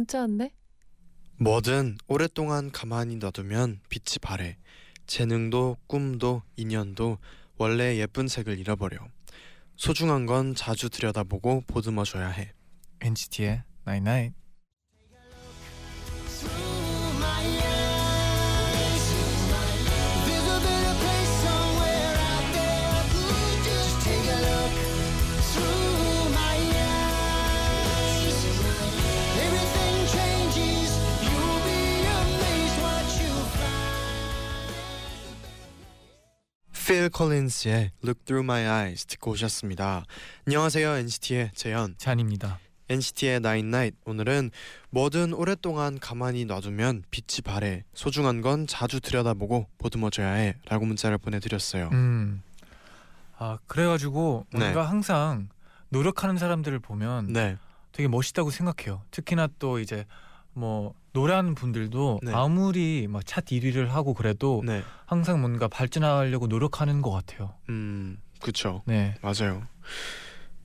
문자 0.00 0.20
왔네. 0.20 0.50
뭐든 1.36 1.98
오랫동안 2.06 2.70
가만히 2.70 3.16
놔두면 3.16 3.80
빛이 3.90 4.18
바래. 4.22 4.56
재능도 5.06 5.76
꿈도 5.86 6.42
인연도 6.56 7.18
원래 7.58 7.98
예쁜 7.98 8.26
색을 8.26 8.58
잃어버려. 8.58 8.96
소중한 9.76 10.24
건 10.24 10.54
자주 10.54 10.88
들여다보고 10.88 11.64
보듬어줘야 11.66 12.28
해. 12.28 12.54
NCT의 13.02 13.62
Night 13.86 14.10
Night. 14.10 14.10
through 14.20 14.39
Phil 36.90 37.08
Collins의 37.08 37.92
Look 38.02 38.24
Through 38.24 38.44
My 38.44 38.62
Eyes 38.64 39.06
듣고 39.06 39.30
오셨습니다. 39.30 40.02
안녕하세요 40.48 40.96
NCT의 40.96 41.52
재현. 41.54 41.94
잔입니다. 41.98 42.58
NCT의 42.88 43.36
Nine 43.36 43.68
Night 43.68 43.96
오늘은 44.04 44.50
뭐든 44.90 45.32
오랫동안 45.34 46.00
가만히 46.00 46.44
놔두면 46.46 47.04
빛이 47.12 47.42
바래. 47.44 47.84
소중한 47.94 48.40
건 48.40 48.66
자주 48.66 49.00
들여다보고 49.00 49.68
보듬어줘야 49.78 50.32
해라고 50.32 50.84
문자를 50.84 51.16
보내드렸어요. 51.18 51.90
음. 51.92 52.42
아 53.38 53.58
그래가지고 53.68 54.46
네. 54.52 54.58
뭔가 54.58 54.82
항상 54.82 55.48
노력하는 55.90 56.38
사람들을 56.38 56.76
보면 56.80 57.32
네, 57.32 57.56
되게 57.92 58.08
멋있다고 58.08 58.50
생각해요. 58.50 59.02
특히나 59.12 59.46
또 59.60 59.78
이제 59.78 60.06
뭐 60.54 60.94
노래하는 61.12 61.54
분들도 61.54 62.20
네. 62.22 62.32
아무리 62.32 63.06
막 63.08 63.24
차트 63.26 63.54
1위를 63.54 63.88
하고 63.88 64.14
그래도 64.14 64.62
네, 64.64 64.82
항상 65.06 65.40
뭔가 65.40 65.68
발전하려고 65.68 66.46
노력하는 66.46 67.02
것 67.02 67.10
같아요. 67.10 67.54
음, 67.68 68.18
그쵸. 68.40 68.82
네. 68.86 69.14
맞아요. 69.22 69.66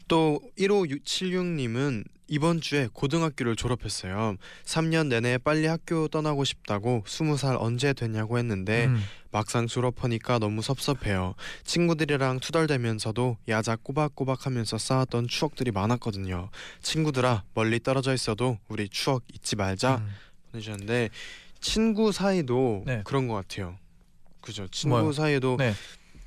또 0.07 0.39
1576님은 0.57 2.05
이번 2.27 2.59
주에 2.59 2.89
고등학교를 2.91 3.55
졸업했어요. 3.55 4.35
3년 4.66 5.07
내내 5.07 5.38
빨리 5.38 5.67
학교 5.67 6.07
떠나고 6.07 6.43
싶다고 6.43 7.03
20살 7.05 7.57
언제 7.59 7.93
됐냐고 7.93 8.39
했는데 8.39 8.85
음. 8.85 8.99
막상 9.31 9.67
졸업하니까 9.67 10.39
너무 10.39 10.61
섭섭해요. 10.61 11.35
친구들이랑 11.66 12.39
투덜대면서도 12.39 13.38
야자 13.47 13.77
꼬박꼬박 13.77 14.45
하면서 14.45 14.77
쌓았던 14.77 15.27
추억들이 15.27 15.71
많았거든요. 15.71 16.49
친구들아 16.81 17.43
멀리 17.53 17.79
떨어져 17.79 18.13
있어도 18.13 18.57
우리 18.69 18.89
추억 18.89 19.23
잊지 19.31 19.55
말자 19.55 19.97
음. 19.97 20.09
보내주셨는데 20.56 21.09
친구 21.59 22.11
사이도 22.11 22.84
네. 22.86 23.02
그런 23.03 23.28
것 23.28 23.35
같아요. 23.35 23.78
그죠? 24.41 24.68
친구 24.69 24.97
뭐요? 24.97 25.12
사이도 25.12 25.57
네. 25.57 25.74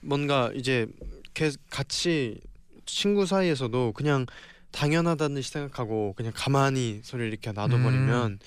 뭔가 0.01 0.51
이제 0.55 0.87
개- 1.35 1.51
같이 1.71 2.41
친구 2.87 3.27
사이에서도 3.27 3.93
그냥 3.93 4.27
당연하다는 4.71 5.41
생각하고 5.43 6.15
그냥 6.15 6.33
가만히 6.35 7.01
소리를 7.03 7.31
이렇게 7.31 7.53
놔둬버리면 7.53 8.39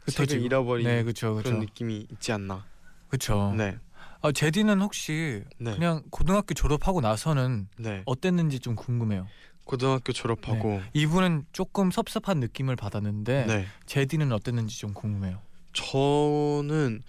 그쵸, 0.00 0.10
색을 0.12 0.26
지금. 0.26 0.44
잃어버린 0.44 0.86
네, 0.86 1.02
그렇죠, 1.02 1.30
그런 1.34 1.42
그렇죠. 1.42 1.58
느낌이 1.58 2.06
있지 2.12 2.32
않나. 2.32 2.64
그렇죠. 3.08 3.54
네, 3.56 3.78
아 4.22 4.32
제디는 4.32 4.80
혹시 4.80 5.44
네, 5.58 5.74
그냥 5.74 6.02
고등학교 6.10 6.54
졸업하고 6.54 7.00
나서는 7.00 7.68
네. 7.78 8.02
어땠는지 8.06 8.58
좀 8.60 8.74
궁금해요. 8.74 9.26
고등학교 9.64 10.12
졸업하고 10.12 10.82
이분은 10.92 11.46
조금 11.52 11.90
섭섭한 11.90 12.38
느낌을 12.40 12.76
받았는데 12.76 13.46
네. 13.46 13.66
제디는 13.86 14.32
어땠는지 14.32 14.78
좀 14.78 14.92
궁금해요. 14.94 15.40
저는 15.72 17.02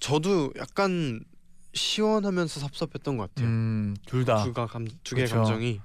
저도 0.00 0.52
약간 0.58 1.24
시원하면서 1.74 2.60
섭섭했던 2.60 3.16
것 3.16 3.28
같아요. 3.30 3.48
음, 3.48 3.96
둘 4.06 4.24
다. 4.24 4.42
두가 4.44 4.66
감, 4.66 4.86
두 5.04 5.14
개의. 5.14 5.28
감정이 5.28 5.80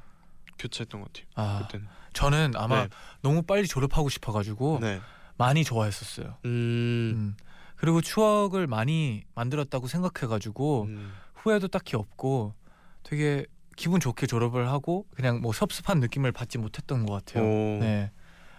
교차했던 0.60 1.02
것 1.02 1.14
같아요. 1.14 1.28
아, 1.36 1.62
그때는. 1.68 1.88
저는 2.14 2.52
아마 2.56 2.84
네. 2.84 2.90
너무 3.22 3.44
빨리 3.44 3.68
졸업하고 3.68 4.10
싶어가지고 4.10 4.80
네. 4.82 5.00
많이 5.38 5.64
좋아했었어요. 5.64 6.38
음. 6.46 6.50
음. 6.50 7.38
그리고 7.76 8.02
추억을 8.02 8.66
많이 8.66 9.24
만들었다고 9.36 9.88
생각해가지고 9.88 10.84
음. 10.86 11.14
후회도 11.36 11.68
딱히 11.68 11.96
없고 11.96 12.56
되게 13.04 13.46
기분 13.78 14.02
좋게 14.02 14.28
졸업을 14.28 14.68
하고 14.68 15.06
그냥 15.16 15.40
뭐 15.40 15.54
섭섭한 15.54 16.02
느낌을 16.02 16.34
받지 16.34 16.58
못했던 16.58 17.06
것 17.06 17.14
같아요. 17.14 17.46
오. 17.46 17.80
네, 17.80 18.12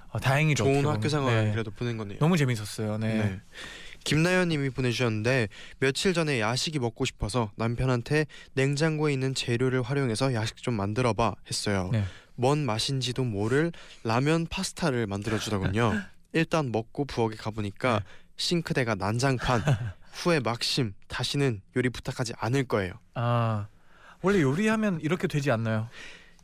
어, 0.09 0.19
다행이죠. 0.19 0.65
좋은 0.65 0.77
학교 0.79 0.93
보면. 0.93 1.09
생활 1.11 1.55
네. 1.55 1.63
보낸 1.63 1.99
거네요. 1.99 2.19
너무 2.21 2.39
재밌었어요. 2.39 2.97
네. 2.97 3.15
네. 3.15 3.41
김나연님이 4.05 4.71
보내주셨는데 4.71 5.49
며칠 5.81 6.15
전에 6.15 6.41
야식이 6.41 6.79
먹고 6.79 7.05
싶어서 7.05 7.51
남편한테 7.57 8.27
냉장고에 8.55 9.13
있는 9.13 9.35
재료를 9.35 9.83
활용해서 9.83 10.33
야식 10.33 10.57
좀 10.59 10.75
만들어봐 10.75 11.35
했어요. 11.49 11.91
네. 11.93 12.05
뭔 12.37 12.65
맛인지도 12.65 13.25
모를 13.25 13.73
라면 14.05 14.47
파스타를 14.47 15.07
만들어 15.09 15.39
주더군요. 15.39 15.93
일단 16.33 16.71
먹고 16.71 17.05
부엌에 17.05 17.35
가보니까 17.37 17.99
네. 17.99 18.05
싱크대가 18.37 18.95
난장판. 18.95 19.63
후에 20.13 20.41
막심 20.41 20.95
다시는 21.07 21.61
요리 21.77 21.91
부탁하지 21.91 22.33
않을 22.39 22.65
거예요. 22.65 22.93
아 23.15 23.67
원래 24.23 24.43
요리하면 24.43 25.01
이렇게 25.01 25.27
되지 25.29 25.51
않나요? 25.51 25.89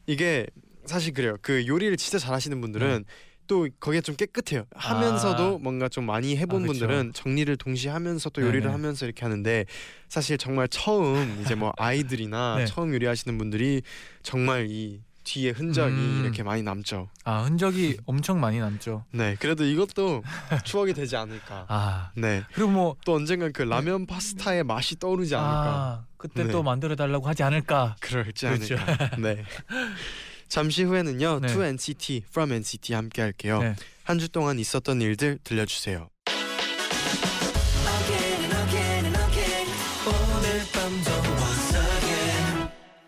이게 0.06 0.46
사실 0.86 1.12
그래요. 1.12 1.36
그 1.42 1.66
요리를 1.66 1.96
진짜 1.96 2.18
잘하시는 2.18 2.60
분들은 2.60 3.04
또 3.46 3.68
거기에 3.80 4.00
좀 4.00 4.16
깨끗해요. 4.16 4.64
하면서도 4.74 5.36
네. 5.36 5.54
아. 5.54 5.58
뭔가 5.60 5.88
좀 5.88 6.06
많이 6.06 6.36
해본 6.36 6.64
아. 6.64 6.66
분들은 6.66 7.12
정리를 7.14 7.54
동시에 7.56 7.90
하면서 7.90 8.30
또 8.30 8.42
요리를 8.42 8.62
네네. 8.62 8.72
하면서 8.72 9.04
이렇게 9.04 9.22
하는데 9.22 9.66
사실 10.08 10.38
정말 10.38 10.68
처음 10.68 11.40
이제 11.42 11.54
뭐 11.54 11.72
아이들이나 11.76 12.56
네. 12.58 12.66
처음 12.66 12.94
요리하시는 12.94 13.36
분들이 13.36 13.82
정말 14.22 14.66
이 14.70 15.02
뒤에 15.24 15.50
흔적이 15.50 15.94
음. 15.94 16.20
이렇게 16.24 16.42
많이 16.42 16.62
남죠. 16.62 17.08
아 17.24 17.42
흔적이 17.42 17.96
엄청 18.06 18.40
많이 18.40 18.58
남죠. 18.58 19.04
네, 19.10 19.36
그래도 19.38 19.64
이것도 19.64 20.22
추억이 20.64 20.92
되지 20.94 21.16
않을까. 21.16 21.66
아 21.68 22.10
네, 22.16 22.42
그리고 22.52 22.70
뭐 22.70 22.94
또 23.04 23.14
언젠간 23.14 23.52
그 23.52 23.62
라면 23.62 24.06
파스타의 24.06 24.64
맛이 24.64 24.98
떠오르지 24.98 25.34
않을까. 25.34 25.64
아, 25.64 26.04
그때 26.16 26.44
네. 26.44 26.52
또 26.52 26.62
만들어 26.62 26.96
달라고 26.96 27.26
하지 27.28 27.42
않을까. 27.42 27.96
그럴지 28.00 28.46
그렇죠. 28.46 28.76
않을까. 28.78 29.16
네. 29.16 29.44
잠시 30.48 30.84
후에는요, 30.84 31.40
네. 31.40 31.48
To 31.48 31.62
NCT, 31.62 32.24
From 32.28 32.52
NCT 32.52 32.94
함께 32.94 33.22
할게요. 33.22 33.60
네. 33.60 33.74
한주 34.04 34.28
동안 34.28 34.58
있었던 34.58 35.00
일들 35.00 35.38
들려주세요. 35.42 36.08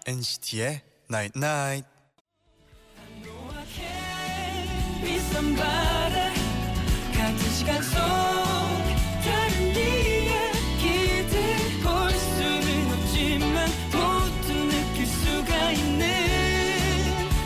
NCT의 0.07 0.83
Night 1.11 1.33
Night. 1.37 1.96
노랗게 5.37 5.41
비싼 5.41 5.55
바다 5.55 6.33
같은 7.13 7.39
시간 7.51 7.83
속 7.83 7.99
다른 9.23 9.77
이야기들 9.77 11.33
볼 11.83 12.11
수는 12.11 12.91
없지만 12.93 13.69
모두 13.93 14.55
느낄 14.67 15.07
수가 15.07 15.73
있는 15.73 16.07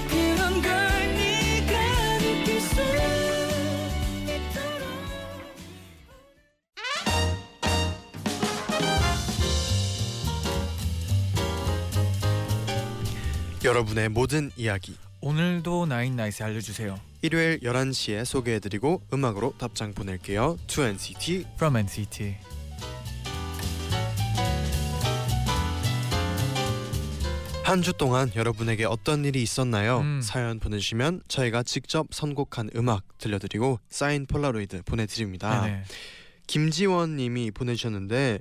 그런 0.08 0.62
걸 0.62 0.70
네가 1.16 2.18
느낄 2.18 2.60
수 2.60 2.80
있도록 4.24 4.86
여러분의 13.64 14.08
모든 14.08 14.50
이야기. 14.56 14.96
오늘도 15.22 15.86
나인나잇에 15.86 16.44
알려주세요. 16.44 17.09
일요일 17.22 17.60
11시에 17.60 18.24
소개해드리고 18.24 19.02
음악으로 19.12 19.54
답장 19.58 19.92
보낼게요. 19.92 20.56
To 20.68 20.84
NCT. 20.84 21.46
From 21.56 21.76
NCT. 21.76 22.36
한 27.64 27.82
주 27.82 27.92
동안 27.92 28.32
여러분에게 28.34 28.84
어떤 28.84 29.24
일이 29.24 29.42
있었나요? 29.42 30.00
음. 30.00 30.20
사연 30.22 30.58
보내주시면 30.58 31.22
저희가 31.28 31.62
직접 31.62 32.08
선곡한 32.10 32.70
음악 32.74 33.04
들려드리고 33.18 33.78
사인 33.88 34.26
폴라로이드 34.26 34.82
보내드립니다. 34.82 35.62
네네. 35.66 35.84
김지원님이 36.48 37.52
보내주셨는데 37.52 38.40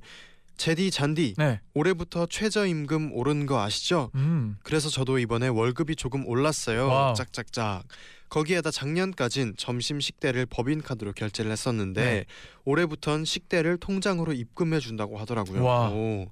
제디 0.57 0.89
잔디 0.89 1.35
네. 1.37 1.59
올해부터 1.75 2.25
최저임금 2.25 3.11
오른 3.13 3.45
거 3.45 3.61
아시죠? 3.61 4.09
음. 4.15 4.57
그래서 4.63 4.89
저도 4.89 5.19
이번에 5.19 5.47
월급이 5.47 5.95
조금 5.95 6.25
올랐어요. 6.27 6.87
Wow. 6.87 7.13
짝짝짝. 7.13 7.83
거기에다 8.29 8.71
작년까진 8.71 9.55
점심 9.57 9.99
식대를 9.99 10.45
법인 10.45 10.81
카드로 10.81 11.13
결제를 11.13 11.51
했었는데 11.51 12.03
네. 12.03 12.25
올해부턴 12.65 13.25
식대를 13.25 13.77
통장으로 13.77 14.33
입금해 14.33 14.79
준다고 14.79 15.17
하더라고요. 15.17 15.63
와. 15.63 15.89
오. 15.89 16.31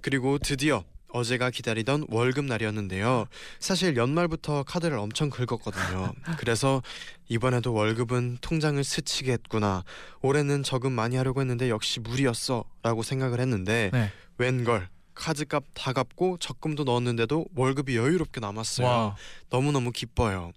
그리고 0.00 0.38
드디어 0.38 0.84
어제가 1.08 1.50
기다리던 1.50 2.06
월급 2.08 2.46
날이었는데요. 2.46 3.26
사실 3.58 3.96
연말부터 3.96 4.62
카드를 4.62 4.96
엄청 4.98 5.28
긁었거든요. 5.30 6.12
그래서 6.38 6.82
이번에도 7.28 7.72
월급은 7.74 8.38
통장을 8.40 8.82
스치겠구나. 8.82 9.84
올해는 10.22 10.62
저금 10.62 10.92
많이 10.92 11.16
하려고 11.16 11.40
했는데 11.40 11.68
역시 11.68 12.00
무리였어라고 12.00 13.02
생각을 13.02 13.40
했는데 13.40 13.90
네. 13.92 14.10
웬걸 14.38 14.88
카드값 15.14 15.64
다 15.74 15.92
갚고 15.92 16.38
적금도 16.38 16.84
넣었는데도 16.84 17.46
월급이 17.54 17.96
여유롭게 17.96 18.40
남았어요. 18.40 18.86
와. 18.86 19.16
너무너무 19.50 19.92
기뻐요. 19.92 20.52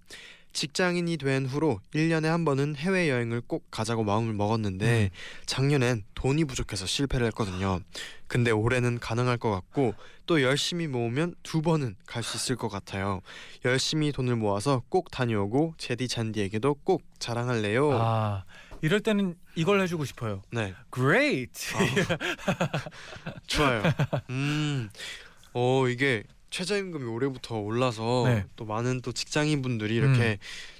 직장인이 0.56 1.18
된 1.18 1.46
후로 1.46 1.82
1년에 1.94 2.28
한 2.28 2.46
번은 2.46 2.78
해외여행을 2.78 3.42
꼭 3.42 3.70
가자고 3.72 4.06
마음을 4.06 4.34
먹었는데 4.34 5.10
음. 5.12 5.16
작년엔 5.46 6.06
돈이 6.16 6.46
부족해서 6.46 6.86
실패를 6.86 7.28
했거든요. 7.28 7.82
근데 8.28 8.52
올해는 8.52 9.00
가능할 9.00 9.38
것 9.38 9.52
같고 9.52 9.94
또 10.26 10.42
열심히 10.42 10.88
모으면 10.88 11.36
두 11.44 11.62
번은 11.62 11.98
갈 12.08 12.24
수 12.24 12.38
있을 12.38 12.56
것 12.56 12.70
같아요. 12.70 13.20
열심히 13.66 14.14
돈을 14.14 14.38
모아서 14.38 14.82
꼭 14.90 15.12
다녀오고 15.12 15.76
제디 15.78 16.08
잔디에게도 16.08 16.76
꼭 16.86 17.04
자랑할래요. 17.20 17.92
아 17.92 18.46
이럴 18.82 19.02
때는 19.02 19.36
이걸 19.56 19.82
해주고 19.82 20.06
싶어요. 20.06 20.42
네, 20.52 20.74
Great. 20.94 21.52
좋아요. 23.48 23.84
음, 24.30 24.90
어 25.54 25.88
이게 25.90 26.24
최저임금이 26.56 27.04
올해부터 27.04 27.58
올라서 27.58 28.24
네. 28.28 28.36
음. 28.36 28.44
또 28.56 28.64
많은 28.64 29.02
또 29.02 29.12
직장인 29.12 29.62
분들이 29.62 29.94
이렇게 29.94 30.38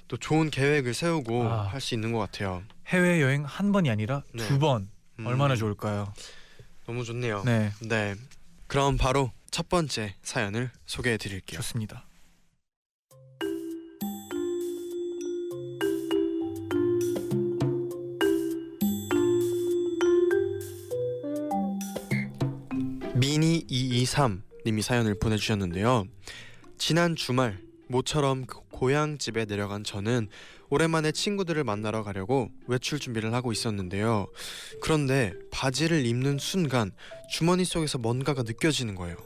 또 0.08 0.16
좋은 0.16 0.48
계획을 0.48 0.94
세우고 0.94 1.42
아. 1.42 1.66
할수 1.66 1.92
있는 1.92 2.12
것 2.12 2.18
같아요. 2.18 2.62
해외 2.86 3.20
여행 3.20 3.44
한 3.44 3.72
번이 3.72 3.90
아니라 3.90 4.22
네. 4.32 4.42
두 4.46 4.58
번. 4.58 4.88
음, 5.18 5.26
얼마나 5.26 5.54
좋을까요? 5.54 6.14
너무 6.86 7.04
좋네요. 7.04 7.42
네, 7.44 7.72
네. 7.82 8.14
그럼 8.68 8.96
바로 8.96 9.30
첫 9.50 9.68
번째 9.68 10.14
사연을 10.22 10.70
소개해 10.86 11.18
드릴게요. 11.18 11.60
좋습니다. 11.60 12.06
미니 23.14 23.62
223 23.68 24.42
님이 24.66 24.82
사연을 24.82 25.14
보내주셨는데요. 25.14 26.06
지난 26.76 27.14
주말 27.14 27.60
모처럼 27.88 28.46
그 28.46 28.58
고향 28.72 29.16
집에 29.16 29.44
내려간 29.44 29.84
저는 29.84 30.28
오랜만에 30.70 31.12
친구들을 31.12 31.62
만나러 31.62 32.02
가려고 32.02 32.50
외출 32.66 32.98
준비를 32.98 33.32
하고 33.32 33.52
있었는데요. 33.52 34.26
그런데 34.82 35.32
바지를 35.52 36.04
입는 36.04 36.38
순간 36.38 36.90
주머니 37.30 37.64
속에서 37.64 37.98
뭔가가 37.98 38.42
느껴지는 38.42 38.96
거예요. 38.96 39.16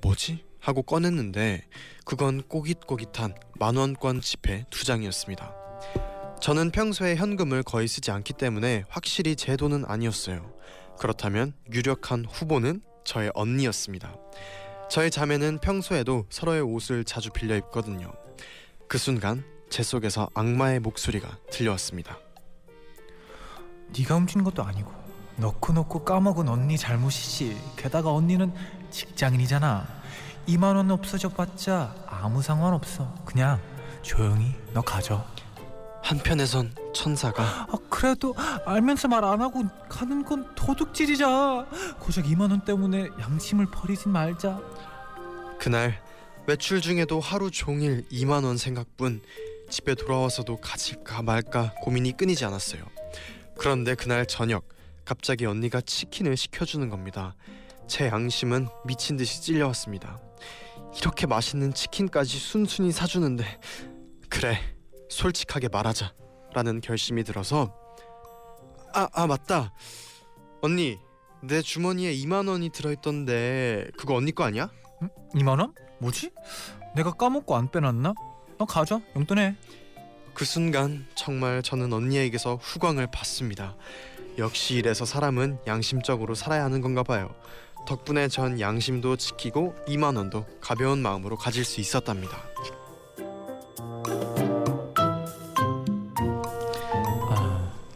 뭐지? 0.00 0.44
하고 0.58 0.82
꺼냈는데 0.82 1.62
그건 2.06 2.42
꼬깃꼬깃한 2.42 3.34
만원권 3.58 4.22
지폐 4.22 4.64
두 4.70 4.86
장이었습니다. 4.86 5.54
저는 6.40 6.70
평소에 6.70 7.16
현금을 7.16 7.62
거의 7.62 7.86
쓰지 7.86 8.10
않기 8.10 8.32
때문에 8.32 8.84
확실히 8.88 9.36
제 9.36 9.58
돈은 9.58 9.84
아니었어요. 9.86 10.54
그렇다면 10.98 11.52
유력한 11.70 12.24
후보는 12.24 12.80
저의 13.04 13.30
언니였습니다. 13.34 14.16
저의 14.90 15.08
자매는 15.12 15.58
평소에도 15.58 16.26
서로의 16.30 16.62
옷을 16.62 17.04
자주 17.04 17.30
빌려 17.30 17.54
입거든요. 17.54 18.10
그 18.88 18.98
순간 18.98 19.44
제 19.70 19.84
속에서 19.84 20.28
악마의 20.34 20.80
목소리가 20.80 21.38
들려왔습니다. 21.52 22.18
네가 23.96 24.16
훔친 24.16 24.42
것도 24.42 24.64
아니고 24.64 24.92
넣고 25.36 25.74
넣고 25.74 26.02
까먹은 26.02 26.48
언니 26.48 26.76
잘못이지. 26.76 27.56
게다가 27.76 28.12
언니는 28.12 28.52
직장인이잖아. 28.90 29.86
2만 30.48 30.74
원 30.74 30.90
없어져 30.90 31.28
봤자 31.28 31.94
아무 32.08 32.42
상관없어. 32.42 33.14
그냥 33.24 33.60
조용히 34.02 34.56
너 34.72 34.80
가져. 34.80 35.24
한편에선 36.02 36.74
천사가 36.94 37.42
아 37.42 37.78
그래도 37.88 38.34
알면서 38.64 39.08
말 39.08 39.24
안 39.24 39.40
하고 39.40 39.62
가는 39.88 40.24
건 40.24 40.52
도둑질이자. 40.54 41.66
고작 41.98 42.24
2만 42.24 42.50
원 42.50 42.60
때문에 42.64 43.08
양심을 43.20 43.66
버리진 43.66 44.10
말자. 44.12 44.60
그날 45.58 46.00
외출 46.46 46.80
중에도 46.80 47.20
하루 47.20 47.50
종일 47.50 48.08
2만 48.08 48.44
원 48.44 48.56
생각뿐 48.56 49.20
집에 49.68 49.94
돌아와서도 49.94 50.56
가질까 50.56 51.22
말까 51.22 51.74
고민이 51.82 52.16
끊이지 52.16 52.44
않았어요. 52.44 52.82
그런데 53.58 53.94
그날 53.94 54.26
저녁 54.26 54.64
갑자기 55.04 55.44
언니가 55.46 55.80
치킨을 55.80 56.36
시켜주는 56.36 56.88
겁니다. 56.88 57.36
제 57.86 58.06
양심은 58.06 58.68
미친 58.86 59.16
듯이 59.16 59.42
찔려왔습니다. 59.42 60.18
이렇게 60.98 61.26
맛있는 61.26 61.74
치킨까지 61.74 62.38
순순히 62.38 62.90
사주는데 62.90 63.44
그래 64.28 64.58
솔직하게 65.10 65.68
말하자라는 65.68 66.80
결심이 66.82 67.22
들어서 67.24 67.74
아 68.94 69.08
아 69.12 69.26
맞다 69.26 69.72
언니 70.62 70.98
내 71.42 71.62
주머니에 71.62 72.12
2만 72.14 72.48
원이 72.48 72.70
들어있던데 72.70 73.88
그거 73.96 74.14
언니 74.14 74.32
거 74.32 74.44
아니야? 74.44 74.70
2만 75.34 75.58
원? 75.60 75.74
뭐지? 76.00 76.30
내가 76.96 77.12
까먹고 77.12 77.56
안 77.56 77.70
빼놨나? 77.70 78.12
너 78.58 78.64
가져. 78.66 79.00
용돈해. 79.16 79.56
그 80.34 80.44
순간 80.44 81.06
정말 81.14 81.62
저는 81.62 81.92
언니에게서 81.92 82.56
후광을 82.56 83.10
받습니다. 83.10 83.76
역시 84.36 84.74
이래서 84.74 85.06
사람은 85.06 85.60
양심적으로 85.66 86.34
살아야 86.34 86.64
하는 86.64 86.80
건가 86.82 87.02
봐요. 87.02 87.34
덕분에 87.86 88.28
전 88.28 88.60
양심도 88.60 89.16
지키고 89.16 89.74
2만 89.86 90.16
원도 90.16 90.44
가벼운 90.60 91.00
마음으로 91.00 91.36
가질 91.36 91.64
수 91.64 91.80
있었답니다. 91.80 92.36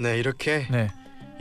네, 0.04 0.18
이렇게 0.18 0.66
네. 0.70 0.90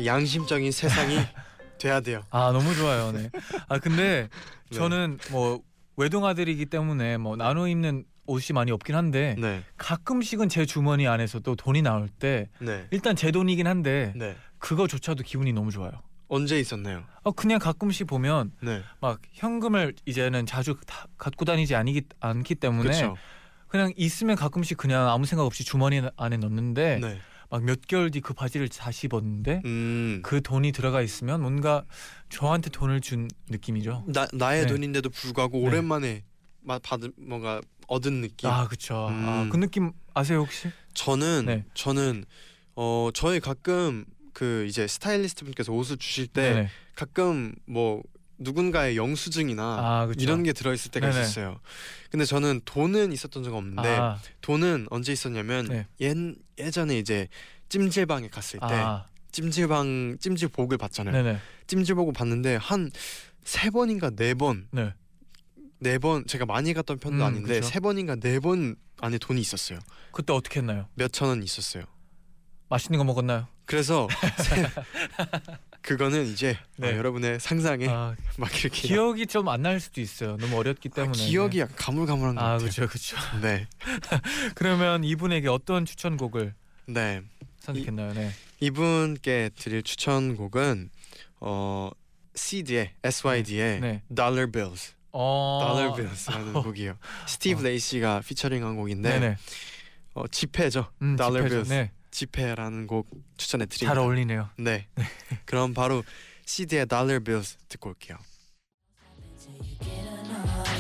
양심적인 0.06 0.72
세상이 0.72 1.18
돼야 1.78 2.00
돼요. 2.00 2.22
아 2.30 2.54
너무 2.54 2.74
좋아요. 2.74 3.12
네. 3.12 3.30
아 3.68 3.78
근데 3.78 4.30
네. 4.72 4.78
저는 4.78 5.20
뭐 5.32 5.60
외동 5.98 6.26
아들이기 6.26 6.68
때문에 6.68 7.18
뭐 7.18 7.36
나눠 7.36 7.68
입는 7.68 8.06
옷이 8.26 8.54
많이 8.54 8.72
없긴 8.72 8.96
한데 8.96 9.36
네, 9.38 9.64
가끔씩은 9.76 10.48
제 10.48 10.66
주머니 10.66 11.10
안에서도 11.10 11.58
돈이 11.58 11.82
나올 11.82 12.08
때 12.08 12.48
네, 12.60 12.88
일단 12.92 13.18
제 13.18 13.32
돈이긴 13.32 13.68
한데 13.68 14.14
네. 14.16 14.38
그거조차도 14.60 15.24
기분이 15.24 15.52
너무 15.52 15.70
좋아요. 15.70 15.92
언제 16.30 16.58
있었나요? 16.58 17.04
어 17.24 17.34
그냥 17.34 17.60
가끔씩 17.60 18.08
보면 18.08 18.54
네, 18.62 18.82
막 19.02 19.20
현금을 19.34 19.94
이제는 20.06 20.46
자주 20.46 20.78
다 20.88 21.06
갖고 21.18 21.44
다니지 21.44 21.76
않기, 21.76 22.04
않기 22.22 22.56
때문에 22.56 22.84
그렇죠. 22.84 23.18
그냥 23.68 23.92
있으면 23.98 24.38
가끔씩 24.38 24.78
그냥 24.78 25.10
아무 25.10 25.26
생각 25.26 25.44
없이 25.44 25.66
주머니 25.66 26.02
안에 26.16 26.38
넣는데 26.38 27.00
네, 27.02 27.20
막 27.54 27.62
몇 27.64 27.82
개월 27.86 28.10
뒤 28.10 28.20
그 28.20 28.34
바지를 28.34 28.68
다시 28.68 29.06
입었는데 29.06 29.62
음, 29.66 30.22
그 30.24 30.42
돈이 30.42 30.72
들어가 30.72 31.02
있으면 31.04 31.42
뭔가 31.42 31.86
저한테 32.30 32.72
돈을 32.72 33.00
준 33.02 33.30
느낌이죠. 33.50 34.06
나 34.08 34.28
나의 34.34 34.62
네. 34.64 34.68
돈인데도 34.68 35.10
불구하고 35.12 35.60
네. 35.60 35.68
오랜만에 35.68 36.24
마- 36.62 36.80
받은 36.80 37.14
뭔가 37.18 37.62
얻은 37.88 38.22
느낌. 38.22 38.50
아 38.50 38.68
그쵸. 38.68 39.08
음. 39.12 39.24
아, 39.24 39.50
그 39.52 39.58
느낌 39.58 39.92
아세요 40.16 40.40
혹시? 40.40 40.72
저는 40.96 41.46
네. 41.46 41.66
저는 41.76 42.26
어 42.76 43.10
저희 43.14 43.40
가끔 43.40 44.06
그 44.34 44.66
이제 44.68 44.88
스타일리스트 44.88 45.46
분께서 45.46 45.72
옷을 45.74 45.98
주실 45.98 46.26
때 46.26 46.42
네네. 46.54 46.70
가끔 46.96 47.54
뭐 47.68 48.02
누군가의 48.44 48.98
영수증이나 48.98 49.64
아 50.02 50.06
그쵸. 50.08 50.22
이런 50.22 50.44
게 50.44 50.54
들어 50.54 50.74
있을 50.74 50.92
때가 50.92 51.10
네네. 51.10 51.22
있었어요. 51.22 51.60
근데 52.12 52.26
저는 52.26 52.62
돈은 52.66 53.12
있었던 53.12 53.44
적 53.44 53.54
없는데 53.56 53.98
아, 53.98 54.20
돈은 54.42 54.88
언제 54.92 55.12
있었냐면 55.12 55.66
네. 55.68 55.88
예, 56.02 56.14
예전에 56.58 56.98
이제 57.00 57.28
찜질방에 57.70 58.28
갔을 58.30 58.60
때 58.60 58.66
아 58.70 59.06
찜질방 59.32 60.18
찜질복을 60.20 60.78
봤잖아요. 60.78 61.14
네네. 61.24 61.40
찜질복을 61.68 62.14
봤는데 62.14 62.56
한 62.58 62.92
세 63.46 63.70
번인가 63.70 64.10
네 64.12 64.34
번, 64.36 64.70
네. 64.72 64.94
네번 65.80 66.28
제가 66.28 66.46
많이 66.46 66.74
갔던 66.74 66.98
편도 67.00 67.18
음, 67.18 67.28
아닌데 67.28 67.56
그쵸. 67.56 67.68
세 67.68 67.82
번인가 67.82 68.16
네 68.16 68.40
번 68.40 68.78
안에 69.02 69.18
돈이 69.18 69.42
있었어요. 69.42 69.80
그때 70.14 70.32
어떻게 70.32 70.62
했나요? 70.62 70.88
몇 70.96 71.12
천 71.12 71.28
원 71.28 71.44
있었어요. 71.44 71.84
맛있는 72.70 72.98
거 73.00 73.04
먹었나요? 73.04 73.48
그래서 73.66 74.08
세, 74.38 74.68
그거는 75.82 76.26
이제 76.26 76.58
네. 76.78 76.90
아, 76.90 76.98
여러분의 76.98 77.40
상상에 77.40 77.88
아, 77.90 78.16
막 78.38 78.50
이렇게 78.60 78.88
기억이 78.88 79.26
좀 79.28 79.48
안 79.48 79.62
날 79.62 79.80
수도 79.80 80.02
있어요. 80.02 80.38
너무 80.38 80.58
어렸기 80.58 80.90
아, 80.94 80.96
때문에. 80.96 81.18
기억이 81.18 81.60
약간 81.60 81.76
가물가물한 81.78 82.36
것 82.36 82.42
아, 82.42 82.44
같아요. 82.58 82.60
그렇죠, 82.60 82.88
그렇죠. 82.88 83.18
네, 83.42 83.68
그러면 84.56 85.04
이분에게 85.04 85.48
어떤 85.48 85.86
추천곡을 85.86 86.54
네. 86.88 87.22
선택했나요? 87.60 88.14
네. 88.14 88.32
이분께 88.60 89.52
드릴 89.58 89.84
추천곡은 89.84 90.90
어 91.42 91.90
CD의 92.36 92.94
SYD의 93.04 93.80
네. 93.80 94.02
Dollar 94.14 94.52
Bills, 94.52 94.94
어. 95.12 95.60
Dollar 95.62 95.96
Bills라는 95.96 96.54
곡이에요. 96.64 96.98
스티브 97.28 97.62
어. 97.62 97.64
레이시가 97.64 98.22
피처링한 98.26 98.76
곡인데 98.76 99.20
네네. 99.20 99.38
어, 100.16 100.28
지폐죠. 100.28 100.92
음, 101.02 101.16
Dollar 101.16 101.44
지폐죠. 101.48 101.64
Bills. 101.64 101.70
네. 101.70 101.92
지폐라는 102.14 102.88
곡 102.88 103.10
추천해 103.38 103.66
드립니다. 103.66 103.94
잘 103.94 103.98
어울리네요. 103.98 104.50
네. 104.58 104.88
그럼 105.46 105.74
바로 105.74 106.04
CD의 106.46 106.86
Dollar 106.86 107.20
Bills 107.24 107.58
듣고 107.68 107.90
올게요. 107.90 108.18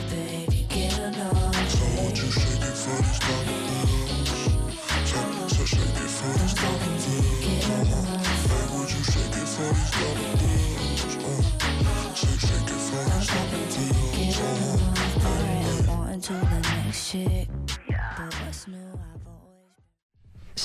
Baby, 0.09 0.67
get 0.69 0.93
enough. 0.99 1.33
So 1.69 1.85
won't 1.97 2.15
you 2.21 2.29
shake 2.29 2.61
it 2.61 2.77
for 2.77 3.01
these 3.01 3.19
dollar 3.19 3.43
bills? 3.65 4.29
So, 5.09 5.17
so 5.49 5.65
shake 5.65 5.81
it 5.81 6.11
for 6.13 6.33
these 6.37 6.53
dollar 6.53 6.77
bills. 7.01 7.65
Uh-huh. 7.65 8.21
Hey, 8.53 8.65
would 8.77 8.89
you 8.93 9.01
shake 9.03 9.33
it 9.33 9.49
for 9.49 9.73
these 9.73 9.91
dollar 9.97 10.37
bills? 10.37 10.77
Uh, 11.81 12.13
say 12.13 12.37
shake 12.45 12.69
it 12.69 12.77
for 12.77 13.03
these 13.09 13.27
dollar 13.33 13.65
bills. 14.13 14.37
Uh-huh. 14.37 15.27
Alright, 15.27 15.89
on 15.89 16.21
to 16.21 16.33
the 16.33 16.59
next 16.61 17.01
shit. 17.09 17.49
But 17.87 18.31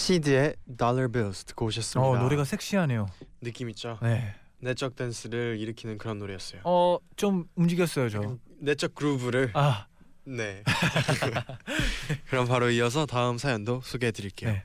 CD의 0.09 0.55
Dollar 0.65 1.13
Bills 1.13 1.45
듣고 1.45 1.67
오셨습니다. 1.67 2.09
어, 2.09 2.17
노래가 2.17 2.45
섹시하네요. 2.45 3.09
느낌 3.43 3.69
있죠? 3.69 3.99
네. 4.01 4.35
내적 4.61 4.97
댄스를 4.97 5.59
일으키는 5.61 5.99
그런 5.99 6.19
노래였어요. 6.19 6.63
어, 6.65 6.97
좀 7.17 7.45
움직였어요, 7.57 8.09
저. 8.09 8.39
내적 8.59 8.95
그루브를 8.95 9.51
아, 9.53 9.87
네. 10.25 10.63
그럼 12.31 12.49
바로 12.49 12.71
이어서 12.71 13.05
다음 13.05 13.37
사연도 13.37 13.83
소개해 13.83 14.13
드릴게요. 14.13 14.51
네. 14.51 14.65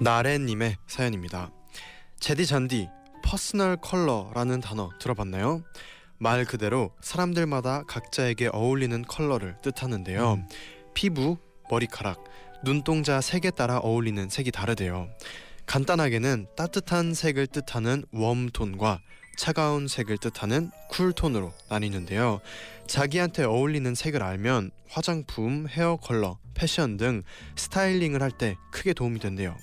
나래님의 0.00 0.76
사연입니다. 0.86 1.50
제디 2.20 2.46
잔디 2.46 2.88
퍼스널 3.24 3.78
컬러라는 3.78 4.60
단어 4.60 4.90
들어봤나요? 5.00 5.64
말 6.18 6.44
그대로 6.44 6.90
사람들마다 7.00 7.84
각자에게 7.84 8.48
어울리는 8.52 9.02
컬러를 9.02 9.56
뜻하는데요. 9.62 10.34
음. 10.34 10.48
피부, 10.94 11.36
머리카락, 11.70 12.24
눈동자 12.64 13.20
색에 13.20 13.50
따라 13.50 13.78
어울리는 13.78 14.28
색이 14.28 14.50
다르대요. 14.50 15.08
간단하게는 15.66 16.46
따뜻한 16.56 17.14
색을 17.14 17.46
뜻하는 17.46 18.04
웜톤과 18.12 19.00
차가운 19.36 19.86
색을 19.86 20.18
뜻하는 20.18 20.70
쿨톤으로 20.90 21.52
나뉘는데요. 21.68 22.40
자기한테 22.88 23.44
어울리는 23.44 23.94
색을 23.94 24.22
알면 24.22 24.72
화장품, 24.88 25.68
헤어 25.68 25.96
컬러, 25.96 26.38
패션 26.54 26.96
등 26.96 27.22
스타일링을 27.54 28.20
할 28.22 28.32
때 28.32 28.56
크게 28.72 28.94
도움이 28.94 29.20
된대요. 29.20 29.56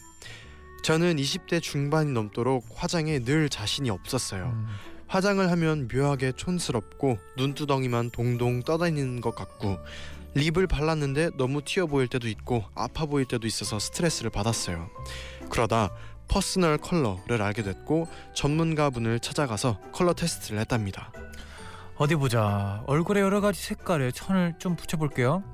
저는 0.84 1.18
20대 1.18 1.62
중반이 1.62 2.12
넘도록 2.14 2.66
화장에 2.76 3.20
늘 3.20 3.50
자신이 3.50 3.90
없었어요. 3.90 4.46
음, 4.54 4.68
화장을 5.16 5.50
하면 5.50 5.88
묘하게 5.88 6.34
촌스럽고 6.34 7.18
눈두덩이만 7.38 8.10
동동 8.10 8.64
떠다니는 8.64 9.22
것 9.22 9.34
같고 9.34 9.78
립을 10.34 10.68
발랐는데 10.68 11.30
너무 11.38 11.62
튀어 11.64 11.86
보일 11.86 12.10
때도 12.10 12.28
있고 12.28 12.66
아파 12.76 13.06
보일 13.06 13.26
때도 13.26 13.48
있어서 13.48 13.80
스트레스를 13.80 14.30
받았어요. 14.30 14.90
그러다 15.50 15.94
퍼스널 16.28 16.78
컬러를 16.80 17.42
알게 17.42 17.64
됐고 17.64 18.10
전문가분을 18.34 19.22
찾아가서 19.22 19.80
컬러 19.94 20.12
테스트를 20.12 20.60
했답니다. 20.60 21.14
어디 21.96 22.16
보자. 22.16 22.84
얼굴에 22.86 23.22
여러 23.22 23.40
가지 23.40 23.64
색깔의 23.64 24.12
천을 24.12 24.56
좀 24.60 24.76
붙여볼게요. 24.76 25.46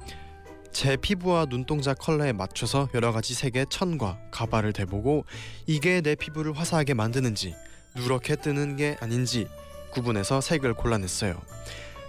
제 0.71 0.97
피부와 0.97 1.45
눈동자 1.45 1.93
컬러에 1.93 2.33
맞춰서 2.33 2.89
여러 2.95 3.11
가지 3.11 3.35
색의 3.35 3.67
천과 3.69 4.17
가발을 4.31 4.73
대보고 4.73 5.25
이게 5.67 6.01
내 6.01 6.15
피부를 6.15 6.57
화사하게 6.57 6.95
만드는지 6.95 7.53
누렇게 7.95 8.35
뜨는 8.35 8.75
게 8.75 8.97
아닌지 8.99 9.47
구분해서 9.91 10.41
색을 10.41 10.73
골라냈어요. 10.73 11.39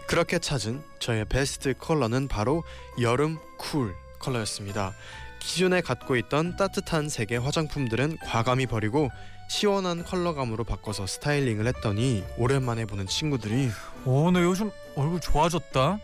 그렇게 0.06 0.38
찾은 0.38 0.82
저의 0.98 1.24
베스트 1.24 1.74
컬러는 1.78 2.28
바로 2.28 2.64
여름 3.00 3.38
쿨 3.58 3.94
컬러였습니다. 4.18 4.94
기존에 5.40 5.80
갖고 5.80 6.16
있던 6.16 6.56
따뜻한 6.56 7.08
색의 7.08 7.40
화장품들은 7.40 8.18
과감히 8.24 8.66
버리고 8.66 9.10
시원한 9.48 10.04
컬러감으로 10.04 10.64
바꿔서 10.64 11.06
스타일링을 11.06 11.66
했더니 11.66 12.24
오랜만에 12.38 12.86
보는 12.86 13.06
친구들이 13.06 13.70
오, 14.04 14.30
너 14.30 14.42
요즘 14.42 14.70
얼굴 14.96 15.20
좋아졌다. 15.20 15.98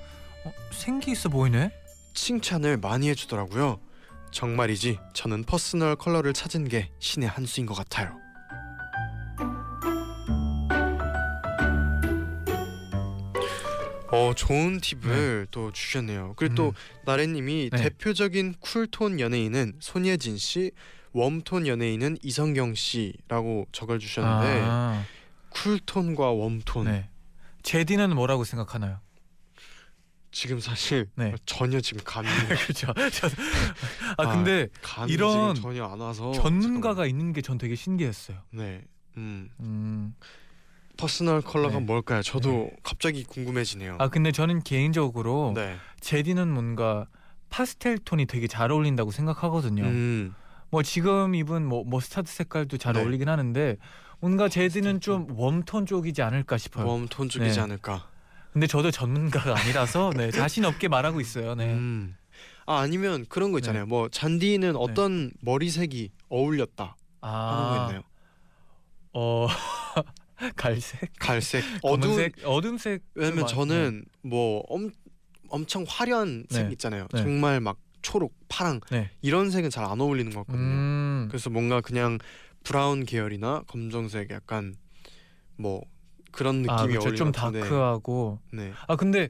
어, 0.44 0.52
생기 0.72 1.12
있어 1.12 1.28
보이네. 1.28 1.70
칭찬을 2.14 2.78
많이 2.78 3.08
해주더라고요. 3.10 3.78
정말이지 4.32 4.98
저는 5.14 5.44
퍼스널 5.44 5.96
컬러를 5.96 6.32
찾은 6.32 6.68
게 6.68 6.90
신의 6.98 7.28
한 7.28 7.46
수인 7.46 7.64
것 7.64 7.74
같아요. 7.74 8.18
어 14.10 14.32
좋은 14.34 14.80
팁을 14.80 15.48
또 15.50 15.70
주셨네요. 15.70 16.34
그리고 16.36 16.54
또 16.54 16.66
음. 16.68 16.72
나래님이 17.04 17.70
네. 17.70 17.76
대표적인 17.82 18.54
쿨톤 18.60 19.20
연예인은 19.20 19.74
손예진 19.80 20.38
씨, 20.38 20.70
웜톤 21.12 21.66
연예인은 21.66 22.18
이성경 22.22 22.74
씨라고 22.74 23.66
적어주셨는데 23.72 24.60
아, 24.64 25.04
쿨톤과 25.50 26.30
웜톤 26.32 26.84
네. 26.86 27.10
제디는 27.62 28.14
뭐라고 28.14 28.44
생각하나요? 28.44 29.00
지금 30.30 30.60
사실 30.60 31.08
네. 31.14 31.34
전혀 31.44 31.80
지금 31.80 32.02
감이 32.04 32.28
그렇죠. 32.48 32.92
저- 33.12 33.26
아 34.16 34.22
아, 34.22 34.34
근데 34.34 34.68
감이 34.82 35.12
이런 35.12 35.54
전혀 35.54 35.84
안 35.84 36.00
와서 36.00 36.32
전문가가 36.32 37.06
있는 37.06 37.32
게 37.32 37.42
전 37.42 37.58
되게 37.58 37.74
신기했어요. 37.74 38.38
잠깐만. 38.50 38.66
네. 38.80 38.84
음. 39.16 39.50
음. 39.60 40.14
퍼스널 40.98 41.40
컬러가 41.40 41.78
네. 41.78 41.84
뭘까요? 41.84 42.22
저도 42.22 42.50
네. 42.50 42.76
갑자기 42.82 43.24
궁금해지네요. 43.24 43.96
아 43.98 44.08
근데 44.08 44.32
저는 44.32 44.62
개인적으로 44.62 45.52
네. 45.54 45.76
제디는 46.00 46.48
뭔가 46.52 47.06
파스텔 47.48 47.98
톤이 47.98 48.26
되게 48.26 48.46
잘 48.46 48.70
어울린다고 48.70 49.12
생각하거든요. 49.12 49.84
음. 49.84 50.34
뭐 50.70 50.82
지금 50.82 51.34
입은 51.34 51.64
뭐 51.64 51.84
머스타드 51.86 52.30
색깔도 52.30 52.76
잘 52.76 52.92
네. 52.94 53.00
어울리긴 53.00 53.28
하는데 53.28 53.76
뭔가 54.20 54.48
제디는 54.48 55.00
좀 55.00 55.28
웜톤 55.30 55.86
쪽이지 55.86 56.20
않을까 56.20 56.58
싶어요. 56.58 56.86
웜톤 56.86 57.28
쪽이지 57.28 57.56
네. 57.56 57.62
않을까. 57.62 58.08
근데 58.52 58.66
저도 58.66 58.90
전문가가 58.90 59.56
아니라서 59.56 60.10
네, 60.16 60.32
자신 60.32 60.64
없게 60.64 60.88
말하고 60.88 61.20
있어요. 61.20 61.54
네. 61.54 61.72
음. 61.72 62.16
아 62.66 62.80
아니면 62.80 63.24
그런 63.28 63.52
거 63.52 63.58
있잖아요. 63.58 63.86
뭐 63.86 64.08
잔디는 64.08 64.74
어떤 64.76 65.30
머리색이 65.40 66.10
어울렸다 66.28 66.96
하는 67.20 67.68
거 67.68 67.74
아, 67.80 67.86
있나요? 67.86 68.02
어 69.12 69.46
갈색, 70.56 71.12
갈색. 71.18 71.64
검은색, 71.82 72.34
어둠색. 72.44 73.02
왜냐면 73.14 73.46
저는 73.46 74.04
뭐 74.22 74.62
엄, 74.68 74.90
엄청 75.48 75.84
화려한 75.88 76.46
색 76.50 76.66
네. 76.66 76.72
있잖아요. 76.72 77.08
네. 77.12 77.22
정말 77.22 77.60
막 77.60 77.78
초록, 78.02 78.34
파랑 78.48 78.80
네. 78.90 79.10
이런 79.22 79.50
색은 79.50 79.70
잘 79.70 79.84
안 79.84 80.00
어울리는 80.00 80.32
것 80.32 80.40
같거든요. 80.46 80.64
음, 80.64 81.26
그래서 81.28 81.50
뭔가 81.50 81.80
그냥 81.80 82.18
브라운 82.62 83.04
계열이나 83.04 83.62
검정색 83.66 84.30
약간 84.30 84.76
뭐 85.56 85.82
그런 86.30 86.56
느낌이 86.62 86.72
아, 86.72 86.86
그렇죠. 86.86 87.00
어울리는 87.00 87.16
좀. 87.16 87.32
다크하고. 87.32 88.38
네, 88.52 88.72
아 88.86 88.96
근데 88.96 89.28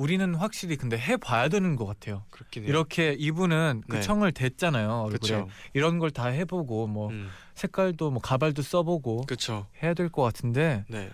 우리는 0.00 0.34
확실히 0.34 0.76
근데 0.76 0.98
해 0.98 1.16
봐야 1.16 1.48
되는 1.48 1.76
것 1.76 1.84
같아요. 1.86 2.24
그렇긴 2.30 2.62
해요. 2.62 2.70
이렇게 2.70 3.12
이분은 3.18 3.82
그 3.88 3.96
네. 3.96 4.00
청을 4.02 4.32
댔잖아요 4.32 5.02
얼굴에. 5.10 5.44
이런 5.74 5.98
걸 5.98 6.10
다 6.10 6.26
해보고 6.28 6.86
뭐 6.86 7.10
음, 7.10 7.28
색깔도 7.54 8.10
뭐 8.10 8.20
가발도 8.22 8.62
써보고 8.62 9.26
그렇죠. 9.26 9.66
해야 9.82 9.92
될 9.94 10.08
것 10.08 10.22
같은데. 10.22 10.84
네. 10.88 11.10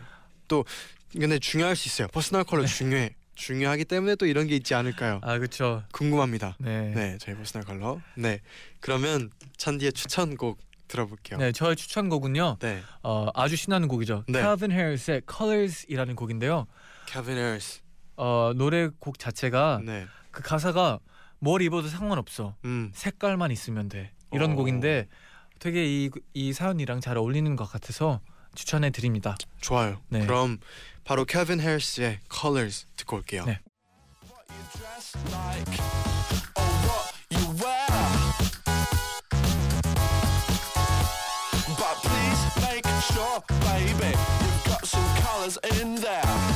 또 0.48 0.64
근데 1.12 1.38
중요할 1.38 1.74
수 1.76 1.88
있어요. 1.88 2.08
퍼스널 2.08 2.44
컬러 2.44 2.64
중요해. 2.64 3.14
중요하기 3.34 3.84
때문에 3.84 4.14
또 4.16 4.24
이런 4.26 4.46
게 4.46 4.54
있지 4.56 4.74
않을까요? 4.74 5.20
아 5.22 5.36
그렇죠. 5.38 5.82
궁금합니다. 5.92 6.56
네. 6.58 6.92
네, 6.94 7.18
저희 7.20 7.34
퍼스널 7.36 7.64
컬러. 7.66 8.00
네. 8.16 8.40
그러면 8.80 9.30
잔디의 9.58 9.92
추천곡 9.92 10.58
들어볼게요. 10.88 11.38
네, 11.38 11.50
저의 11.52 11.74
추천곡은요. 11.76 12.58
네. 12.60 12.80
어, 13.02 13.26
아주 13.34 13.56
신나는 13.56 13.88
곡이죠. 13.88 14.24
네. 14.28 14.38
Calvin 14.40 14.70
Harris의 14.72 15.22
Colors이라는 15.30 16.14
곡인데요. 16.16 16.66
Calvin 17.06 17.36
Harris. 17.38 17.82
어, 18.16 18.52
노래곡 18.54 19.18
자체가 19.18 19.80
네. 19.84 20.06
그 20.30 20.42
가사가 20.42 20.98
뭘 21.38 21.62
입어도 21.62 21.88
상관없어. 21.88 22.56
음. 22.64 22.90
색깔만 22.94 23.50
있으면 23.50 23.88
돼. 23.88 24.12
이런 24.32 24.52
오. 24.52 24.56
곡인데 24.56 25.06
되게 25.58 25.86
이, 25.86 26.10
이 26.34 26.52
사연이랑 26.52 27.00
잘 27.00 27.16
어울리는 27.16 27.56
것 27.56 27.64
같아서 27.64 28.20
추천해 28.54 28.90
드립니다. 28.90 29.36
좋아요. 29.60 30.00
네. 30.08 30.20
그럼 30.20 30.58
바로 31.04 31.24
케빈 31.24 31.60
해리스의 31.60 32.20
Colors 32.32 32.86
듣고 32.96 33.16
올게요. 33.16 33.44
네. 33.44 33.60
But 43.98 44.14
you've 44.42 44.64
got 44.64 44.86
some 44.86 45.04
colors 45.16 45.58
in 45.72 45.94
there. 45.96 46.55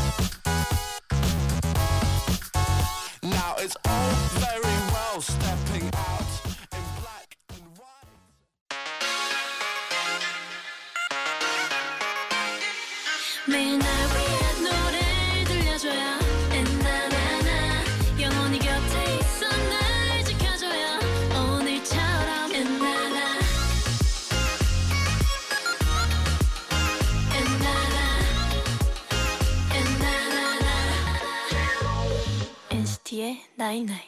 NCT의 33.31 33.39
night 33.57 33.79
night 33.79 34.01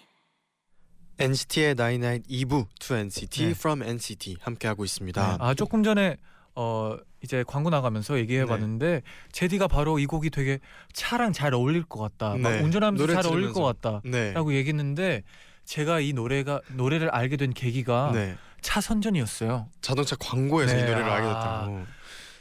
NCT의 1.18 1.74
나이나잇 1.76 2.26
2부 2.26 2.66
to 2.80 2.96
NCT 2.96 3.44
네. 3.44 3.50
from 3.50 3.82
NCT 3.82 4.36
함께 4.40 4.66
하고 4.66 4.84
있습니다. 4.84 5.28
네. 5.30 5.36
아 5.38 5.54
조금 5.54 5.84
전에 5.84 6.16
어 6.56 6.96
이제 7.22 7.44
광고 7.46 7.70
나가면서 7.70 8.18
얘기해봤는데 8.18 9.02
제디가 9.30 9.68
바로 9.68 9.98
이 10.00 10.06
곡이 10.06 10.30
되게 10.30 10.58
차랑 10.92 11.32
잘 11.32 11.54
어울릴 11.54 11.84
것 11.84 12.00
같다. 12.00 12.36
막 12.36 12.50
네. 12.50 12.60
운전하면서 12.60 13.06
잘 13.06 13.26
어울릴 13.26 13.52
들으면서. 13.52 13.60
것 13.60 14.02
네. 14.04 14.26
같다라고 14.28 14.54
얘기했는데 14.54 15.22
제가 15.64 16.00
이 16.00 16.12
노래가 16.12 16.60
노래를 16.74 17.10
알게 17.10 17.36
된 17.36 17.52
계기가 17.52 18.10
네. 18.12 18.36
차 18.60 18.80
선전이었어요. 18.80 19.68
자동차 19.80 20.16
광고에서 20.16 20.74
이 20.74 20.80
네, 20.80 20.86
노래를 20.86 21.08
알게 21.08 21.28
아. 21.28 21.34
됐다고. 21.34 21.86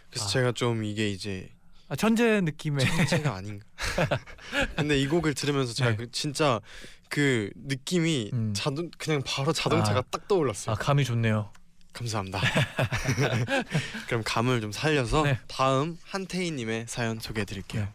그래서 0.10 0.26
아. 0.26 0.30
제가 0.30 0.52
좀 0.54 0.84
이게 0.84 1.10
이제 1.10 1.50
아, 1.92 1.96
천재 1.98 2.40
느낌의 2.40 2.86
천재가 2.86 3.36
아닌가. 3.36 3.66
근데 4.78 4.98
이 4.98 5.08
곡을 5.08 5.34
들으면서 5.34 5.74
제가 5.74 5.90
네. 5.90 5.96
그 5.98 6.12
진짜 6.12 6.62
그 7.10 7.50
느낌이 7.54 8.30
음. 8.32 8.54
자동 8.56 8.90
그냥 8.98 9.22
바로 9.26 9.52
자동차가 9.52 10.00
아. 10.00 10.04
딱 10.10 10.26
떠올랐어요. 10.30 10.74
아 10.74 10.78
감이 10.78 11.04
좋네요. 11.04 11.52
감사합니다. 11.92 12.40
그럼 14.08 14.24
감을 14.24 14.62
좀 14.62 14.72
살려서 14.72 15.24
네. 15.24 15.38
다음 15.50 15.98
한태희님의 16.06 16.86
사연 16.88 17.20
소개해드릴게요. 17.20 17.82
네. 17.84 17.94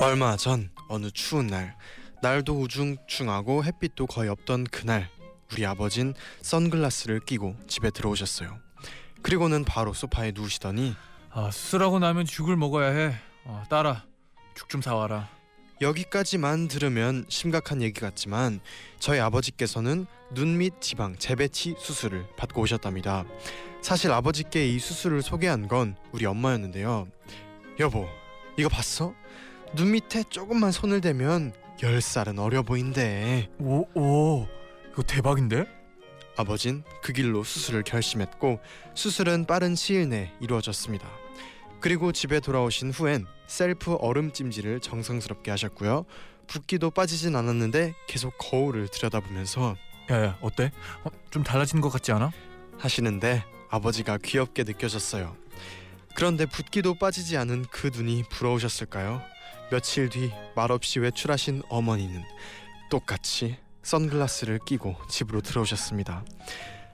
얼마 0.00 0.36
전 0.36 0.72
어느 0.88 1.12
추운 1.12 1.46
날 1.46 1.76
날도 2.22 2.58
우중충하고 2.58 3.62
햇빛도 3.62 4.08
거의 4.08 4.28
없던 4.30 4.64
그날 4.64 5.08
우리 5.52 5.66
아버진 5.66 6.14
선글라스를 6.42 7.20
끼고 7.20 7.56
집에 7.66 7.90
들어오셨어요. 7.90 8.58
그리고는 9.22 9.64
바로 9.64 9.92
소파에 9.92 10.32
누우시더니 10.34 10.94
아 11.32 11.50
수술하고 11.50 11.98
나면 11.98 12.24
죽을 12.26 12.56
먹어야 12.56 12.90
해. 12.90 13.14
어, 13.44 13.62
딸아 13.68 14.04
죽 14.54 14.68
좀 14.68 14.82
사와라. 14.82 15.28
여기까지만 15.80 16.68
들으면 16.68 17.24
심각한 17.28 17.80
얘기 17.80 18.00
같지만 18.00 18.60
저희 18.98 19.18
아버지께서는 19.18 20.06
눈및 20.32 20.74
지방 20.80 21.16
재배치 21.16 21.76
수술을 21.78 22.26
받고 22.36 22.60
오셨답니다. 22.62 23.24
사실 23.80 24.12
아버지께 24.12 24.68
이 24.68 24.78
수술을 24.78 25.22
소개한 25.22 25.68
건 25.68 25.96
우리 26.12 26.26
엄마였는데요. 26.26 27.08
여보, 27.78 28.06
이거 28.58 28.68
봤어? 28.68 29.14
눈 29.74 29.92
밑에 29.92 30.22
조금만 30.24 30.70
손을 30.70 31.00
대면 31.00 31.54
열 31.82 32.02
살은 32.02 32.38
어려 32.38 32.62
보인대. 32.62 33.48
오 33.58 33.86
오 33.94 34.46
이거 34.92 35.02
대박인데? 35.02 35.66
아버진 36.36 36.84
그 37.02 37.12
길로 37.12 37.44
수술을 37.44 37.82
결심했고 37.82 38.60
수술은 38.94 39.46
빠른 39.46 39.74
시일 39.74 40.08
내에 40.08 40.32
이루어졌습니다. 40.40 41.08
그리고 41.80 42.12
집에 42.12 42.40
돌아오신 42.40 42.90
후엔 42.90 43.26
셀프 43.46 43.94
얼음 43.94 44.32
찜질을 44.32 44.80
정성스럽게 44.80 45.50
하셨고요. 45.50 46.04
붓기도 46.46 46.90
빠지진 46.90 47.36
않았는데 47.36 47.94
계속 48.06 48.34
거울을 48.38 48.88
들여다보면서 48.88 49.76
야야 50.10 50.38
어때? 50.40 50.72
어, 51.04 51.10
좀 51.30 51.42
달라진 51.42 51.80
것 51.80 51.90
같지 51.90 52.12
않아? 52.12 52.32
하시는데 52.78 53.44
아버지가 53.70 54.18
귀엽게 54.18 54.64
느껴졌어요. 54.64 55.36
그런데 56.14 56.46
붓기도 56.46 56.94
빠지지 56.94 57.36
않은 57.36 57.66
그 57.70 57.90
눈이 57.94 58.24
부러우셨을까요? 58.30 59.22
며칠 59.70 60.08
뒤 60.08 60.32
말없이 60.56 60.98
외출하신 60.98 61.62
어머니는 61.68 62.24
똑같이 62.90 63.56
선글라스를 63.82 64.60
끼고 64.66 64.96
집으로 65.08 65.40
들어오셨습니다. 65.40 66.24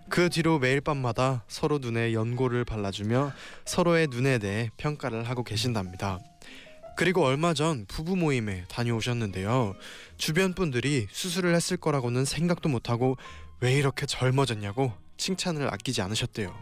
그 0.08 0.28
뒤로 0.30 0.58
매일 0.58 0.80
밤마다 0.80 1.44
서로 1.48 1.78
눈에 1.78 2.12
연고를 2.12 2.64
발라주며 2.64 3.32
서로의 3.64 4.06
눈에 4.08 4.38
대해 4.38 4.70
평가를 4.76 5.28
하고 5.28 5.42
계신답니다. 5.42 6.20
그리고 6.96 7.24
얼마 7.24 7.52
전 7.52 7.84
부부 7.86 8.16
모임에 8.16 8.64
다녀오셨는데요. 8.68 9.74
주변 10.16 10.54
분들이 10.54 11.06
수술을 11.10 11.54
했을 11.54 11.76
거라고는 11.76 12.24
생각도 12.24 12.68
못하고 12.68 13.16
왜 13.60 13.74
이렇게 13.74 14.06
젊어졌냐고 14.06 14.92
칭찬을 15.16 15.72
아끼지 15.72 16.02
않으셨대요. 16.02 16.54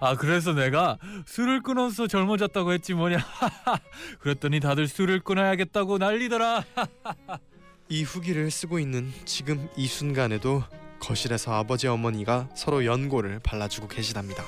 아 0.00 0.16
그래서 0.16 0.52
내가 0.52 0.98
술을 1.26 1.62
끊어서 1.62 2.06
젊어졌다고 2.06 2.72
했지 2.72 2.94
뭐냐 2.94 3.18
그랬더니 4.20 4.60
다들 4.60 4.88
술을 4.88 5.20
끊어야겠다고 5.20 5.98
난리더라 5.98 6.64
이 7.88 8.02
후기를 8.02 8.50
쓰고 8.50 8.78
있는 8.78 9.12
지금 9.24 9.68
이 9.76 9.86
순간에도 9.86 10.64
거실에서 10.98 11.52
아버지 11.54 11.86
어머니가 11.86 12.48
서로 12.56 12.84
연고를 12.84 13.38
발라주고 13.40 13.86
계시답니다. 13.88 14.42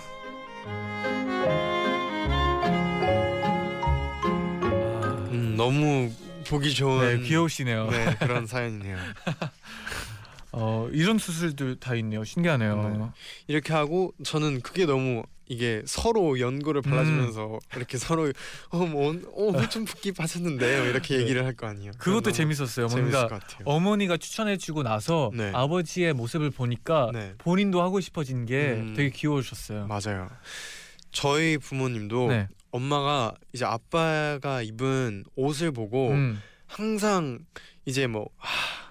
음, 5.30 5.54
너무 5.56 6.10
보기 6.48 6.74
좋은 6.74 7.20
네 7.20 7.28
귀여우시네요 7.28 7.90
네, 7.90 8.16
그런 8.18 8.46
사연이네요. 8.46 8.96
어 10.52 10.88
이런 10.92 11.18
수술도 11.18 11.78
다 11.78 11.94
있네요 11.96 12.24
신기하네요 12.24 12.88
네. 12.88 13.06
이렇게 13.48 13.74
하고 13.74 14.14
저는 14.24 14.62
그게 14.62 14.86
너무 14.86 15.22
이게 15.48 15.82
서로 15.86 16.38
연고를 16.38 16.82
발라주면서 16.82 17.54
음. 17.54 17.58
이렇게 17.76 17.96
서로 17.98 18.30
어뭐 18.70 19.22
오늘 19.32 19.70
좀 19.70 19.84
붓기 19.84 20.12
빠졌는데 20.12 20.78
뭐 20.78 20.86
이렇게 20.88 21.16
네. 21.16 21.22
얘기를 21.22 21.44
할 21.44 21.54
거 21.56 21.66
아니에요. 21.66 21.92
그것도 21.98 22.32
재밌었어요 22.32 22.86
뭔가. 22.88 23.28
어머니가 23.64 24.16
추천해주고 24.16 24.82
나서 24.82 25.30
네. 25.34 25.50
아버지의 25.54 26.12
모습을 26.12 26.50
보니까 26.50 27.10
네. 27.12 27.32
본인도 27.38 27.82
하고 27.82 28.00
싶어진 28.00 28.44
게 28.46 28.74
음. 28.74 28.94
되게 28.94 29.10
귀여우셨어요 29.10 29.86
맞아요. 29.86 30.28
저희 31.10 31.56
부모님도 31.58 32.28
네. 32.28 32.48
엄마가 32.70 33.34
이제 33.52 33.64
아빠가 33.64 34.62
입은 34.62 35.24
옷을 35.34 35.72
보고 35.72 36.10
음. 36.10 36.40
항상 36.66 37.38
이제 37.86 38.06
뭐 38.06 38.28
하, 38.36 38.87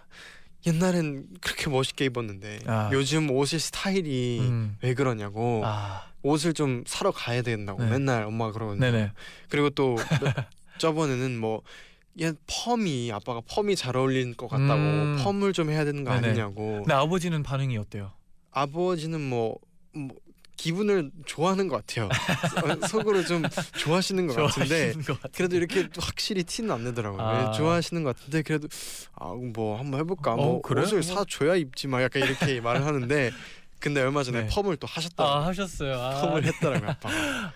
옛날엔 0.68 1.28
그렇게 1.42 1.70
멋있게 1.70 2.06
입었는데 2.06 2.60
아. 2.68 2.90
요즘 2.94 3.30
옷의 3.32 3.60
스타일이 3.60 4.40
음. 4.42 4.78
왜 4.82 4.94
그러냐고 4.94 5.62
아 5.66 6.04
옷을 6.24 6.54
좀 6.54 6.84
사러 6.86 7.12
가야 7.12 7.42
된다고 7.42 7.84
네. 7.84 7.90
맨날 7.90 8.24
엄마가 8.24 8.52
그러거든요. 8.52 8.82
네네 8.92 9.12
그리고 9.50 9.70
또 9.72 9.96
몇- 9.96 10.48
저번에는 10.78 11.38
뭐 11.40 11.62
얘 12.20 12.34
펌이 12.48 13.12
아빠가 13.12 13.42
펌이 13.48 13.76
잘 13.76 13.96
어울리는 13.96 14.36
것 14.36 14.48
같다고 14.48 14.74
음. 14.74 15.18
펌을 15.24 15.54
좀 15.54 15.70
해야 15.70 15.86
되는 15.86 16.04
거 16.04 16.12
네네. 16.16 16.30
아니냐고 16.30 16.78
근데 16.80 16.94
아버지는 16.96 17.44
반응이 17.44 17.78
어때요? 17.78 18.12
아버지는 18.50 19.22
뭐, 19.22 19.60
뭐 19.94 20.10
기분을 20.58 21.12
좋아하는 21.26 21.68
것 21.68 21.86
같아요. 21.86 22.10
어, 22.10 22.88
속으로 22.88 23.24
좀 23.24 23.44
좋아하시는 23.78 24.28
것 24.28 24.36
같은데 24.36 24.94
것. 25.06 25.20
그래도 25.34 25.56
이렇게 25.56 25.88
또 25.90 26.02
확실히 26.02 26.44
티는 26.44 26.72
안 26.72 26.84
내더라고요. 26.84 27.22
아. 27.22 27.52
네, 27.52 27.58
좋아하시는 27.58 28.04
것 28.04 28.16
같은데 28.18 28.42
그래도 28.42 28.68
아뭐 29.14 29.78
한번 29.80 30.00
해볼까. 30.02 30.36
뭐 30.36 30.58
어, 30.58 30.62
그래? 30.62 30.82
옷을 30.82 31.02
뭐. 31.02 31.02
사 31.16 31.26
줘야 31.30 31.56
입지 31.56 31.88
막 31.88 32.02
약간 32.02 32.24
이렇게 32.24 32.60
말을 32.60 32.86
하는데 32.86 33.32
근데 33.80 34.02
얼마 34.02 34.24
전에 34.24 34.42
네. 34.42 34.48
펌을 34.48 34.78
또 34.78 34.88
하셨더라고요. 34.88 35.38
아 35.38 35.48
하셨어요. 35.48 35.96
아, 35.96 36.22
펌을 36.22 36.44
했더라고요. 36.44 36.96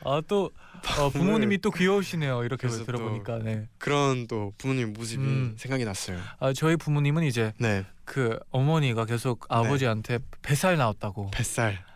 아또 0.06 0.52
어, 1.00 1.10
부모님이 1.10 1.60
또 1.60 1.72
귀여우시네요. 1.72 2.44
이렇게 2.44 2.68
들어보니까 2.68 3.40
네. 3.40 3.68
그런 3.80 4.28
또 4.28 4.54
부모님 4.58 4.94
모습이 4.94 5.24
음. 5.24 5.56
생각이 5.58 5.86
났어요. 5.86 6.20
아 6.40 6.54
저희 6.54 6.76
부모님은 6.76 7.24
이제 7.24 7.54
네, 7.58 7.86
그 8.06 8.40
어머니가 8.52 9.06
계속 9.06 9.46
아버지한테 9.50 10.20
뱃살 10.44 10.78
나왔다고 10.78 11.32
뱃살. 11.32 11.91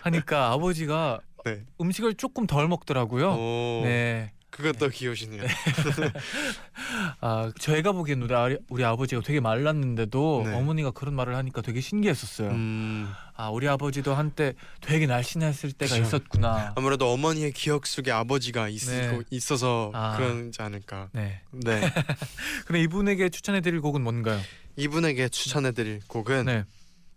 하니까 0.00 0.52
아버지가 0.52 1.20
네. 1.44 1.62
음식을 1.80 2.14
조금 2.14 2.46
덜 2.46 2.68
먹더라고요. 2.68 3.30
오, 3.32 3.82
네. 3.84 4.32
그것도 4.56 4.88
귀여우시네요. 4.88 5.42
아 7.20 7.52
저희가 7.60 7.92
보기엔 7.92 8.22
우리, 8.22 8.34
아, 8.34 8.48
우리 8.70 8.84
아버지가 8.84 9.20
되게 9.20 9.38
말랐는데도 9.38 10.44
네. 10.46 10.54
어머니가 10.54 10.92
그런 10.92 11.14
말을 11.14 11.36
하니까 11.36 11.60
되게 11.60 11.82
신기했었어요. 11.82 12.48
음, 12.50 13.12
아 13.34 13.50
우리 13.50 13.68
아버지도 13.68 14.14
한때 14.14 14.54
되게 14.80 15.06
날씬했을 15.06 15.72
때가 15.72 15.94
그쵸. 15.96 16.06
있었구나. 16.06 16.72
아무래도 16.74 17.12
어머니의 17.12 17.52
기억 17.52 17.86
속에 17.86 18.10
아버지가 18.10 18.68
있, 18.68 18.80
네. 18.86 19.20
있어서 19.30 19.90
아. 19.92 20.16
그런지 20.16 20.62
않을까. 20.62 21.10
네. 21.12 21.42
네. 21.50 21.80
근데 22.66 22.80
이분에게 22.80 23.28
추천해 23.28 23.60
드릴 23.60 23.82
곡은 23.82 24.00
뭔가요? 24.02 24.40
이분에게 24.76 25.28
추천해드릴 25.28 26.00
곡은 26.08 26.46
네. 26.46 26.64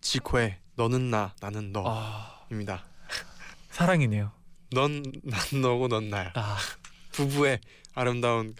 지코의 0.02 0.58
너는 0.80 1.12
나 1.12 1.34
나는 1.42 1.74
아 1.76 2.46
너입니다. 2.50 2.86
사랑이네요. 3.70 4.32
넌 4.72 5.04
난 5.24 5.62
너고 5.62 5.90
넌 5.90 6.10
나야. 6.10 6.32
아 6.36 6.58
부부의 7.12 7.60
아름다운 7.96 8.56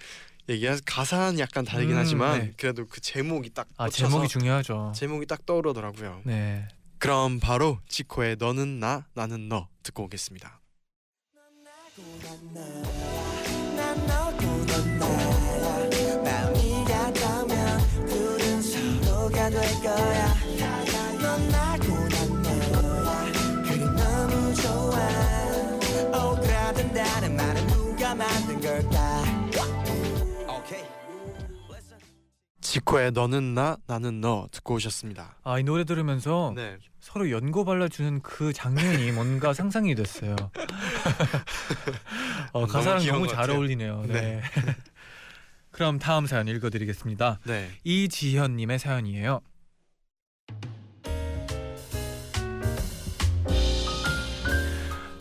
얘기야. 0.50 0.76
가사는 0.86 1.40
약간 1.40 1.64
다르긴 1.64 1.96
음, 1.96 1.98
하지만 1.98 2.40
네. 2.40 2.54
그래도 2.58 2.86
그 2.88 3.00
제목이 3.00 3.54
딱 3.54 3.70
아, 3.78 3.88
제목이 3.88 4.28
중요하죠. 4.28 4.92
제목이 4.94 5.28
딱 5.28 5.46
떠오르더라고요. 5.46 6.24
네. 6.26 6.68
그럼 6.98 7.40
바로 7.40 7.80
지코의 7.88 8.36
너는 8.38 8.82
나 8.82 9.06
나는 9.14 9.48
너 9.48 9.70
듣고 9.84 10.04
오겠습니다. 10.04 10.60
누가 28.10 28.16
만든 28.16 28.60
걸까 28.60 29.24
오케이 30.48 30.84
지코의 32.62 33.12
너는 33.12 33.54
나 33.54 33.78
나는 33.86 34.20
너 34.22 34.48
듣고 34.52 34.76
오셨습니다. 34.76 35.36
아 35.44 35.60
이 35.60 35.64
노래 35.64 35.84
들으면서 35.84 36.54
네. 36.56 36.78
서로 37.00 37.30
연고 37.30 37.66
발라주는 37.66 38.22
그 38.22 38.52
장면이 38.52 39.12
뭔가 39.12 39.54
상상이 39.54 39.94
됐어요. 39.96 40.36
어, 42.54 42.62
너무 42.62 42.68
가사랑 42.72 43.06
너무 43.06 43.28
것 43.28 43.34
잘. 43.34 43.52
어울리네요. 43.52 44.06
네. 44.08 44.14
네. 44.14 44.42
그럼 45.72 46.00
다음 46.00 46.26
사연 46.26 46.48
읽어드리겠습니다. 46.48 47.40
네. 47.46 47.70
이지현님의 47.84 48.80
사연이에요. 48.80 49.42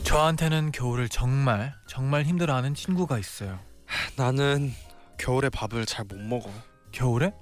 저한테는 0.09 0.73
겨울을 0.73 1.11
정말 1.11 1.75
정말 1.87 2.25
힘들어하는 2.25 2.73
친구가 2.75 3.19
있어요. 3.19 3.59
나는 4.17 4.73
겨울에 5.19 5.51
밥을 5.51 5.85
잘 5.85 6.07
못 6.07 6.19
먹어. 6.19 6.51
겨울에? 6.93 7.35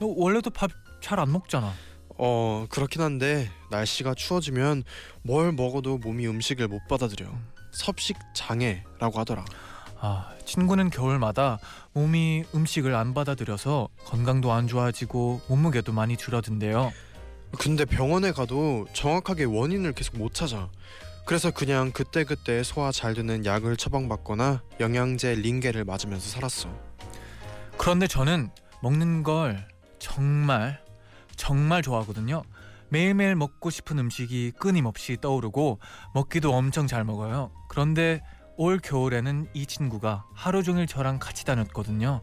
너 0.00 0.06
원래도 0.16 0.48
밥 0.48 0.70
잘 1.02 1.20
안 1.20 1.30
먹잖아. 1.32 1.70
어 2.16 2.64
그렇긴 2.70 3.02
한데 3.02 3.50
날씨가 3.70 4.14
추워지면 4.14 4.84
뭘 5.22 5.52
먹어도 5.52 5.98
몸이 5.98 6.26
음식을 6.26 6.66
못 6.66 6.80
받아들여. 6.88 7.26
음. 7.28 7.46
섭식 7.72 8.16
장애라고 8.34 9.18
하더라. 9.20 9.44
아, 10.00 10.30
친구는 10.46 10.88
겨울마다 10.88 11.58
몸이 11.92 12.44
음식을 12.54 12.94
안 12.94 13.12
받아들여서 13.12 13.88
건강도 14.06 14.50
안 14.52 14.66
좋아지고 14.66 15.42
몸무게도 15.48 15.92
많이 15.92 16.16
줄어든대요. 16.16 16.90
근데 17.58 17.84
병원에 17.84 18.32
가도 18.32 18.86
정확하게 18.94 19.44
원인을 19.44 19.92
계속 19.92 20.16
못 20.16 20.32
찾아. 20.32 20.70
그래서 21.24 21.50
그냥 21.50 21.90
그때그때 21.90 22.62
소화 22.62 22.92
잘 22.92 23.14
되는 23.14 23.46
약을 23.46 23.76
처방받거나 23.76 24.62
영양제 24.78 25.36
링게를 25.36 25.84
맞으면서 25.84 26.28
살았어. 26.28 26.68
그런데 27.78 28.06
저는 28.06 28.50
먹는 28.82 29.22
걸 29.22 29.66
정말 29.98 30.82
정말 31.36 31.82
좋아하거든요. 31.82 32.42
매일매일 32.90 33.34
먹고 33.36 33.70
싶은 33.70 33.98
음식이 33.98 34.52
끊임없이 34.58 35.16
떠오르고 35.20 35.80
먹기도 36.12 36.54
엄청 36.54 36.86
잘 36.86 37.04
먹어요. 37.04 37.50
그런데 37.68 38.22
올 38.56 38.78
겨울에는 38.78 39.48
이 39.54 39.66
친구가 39.66 40.26
하루 40.34 40.62
종일 40.62 40.86
저랑 40.86 41.18
같이 41.18 41.44
다녔거든요. 41.44 42.20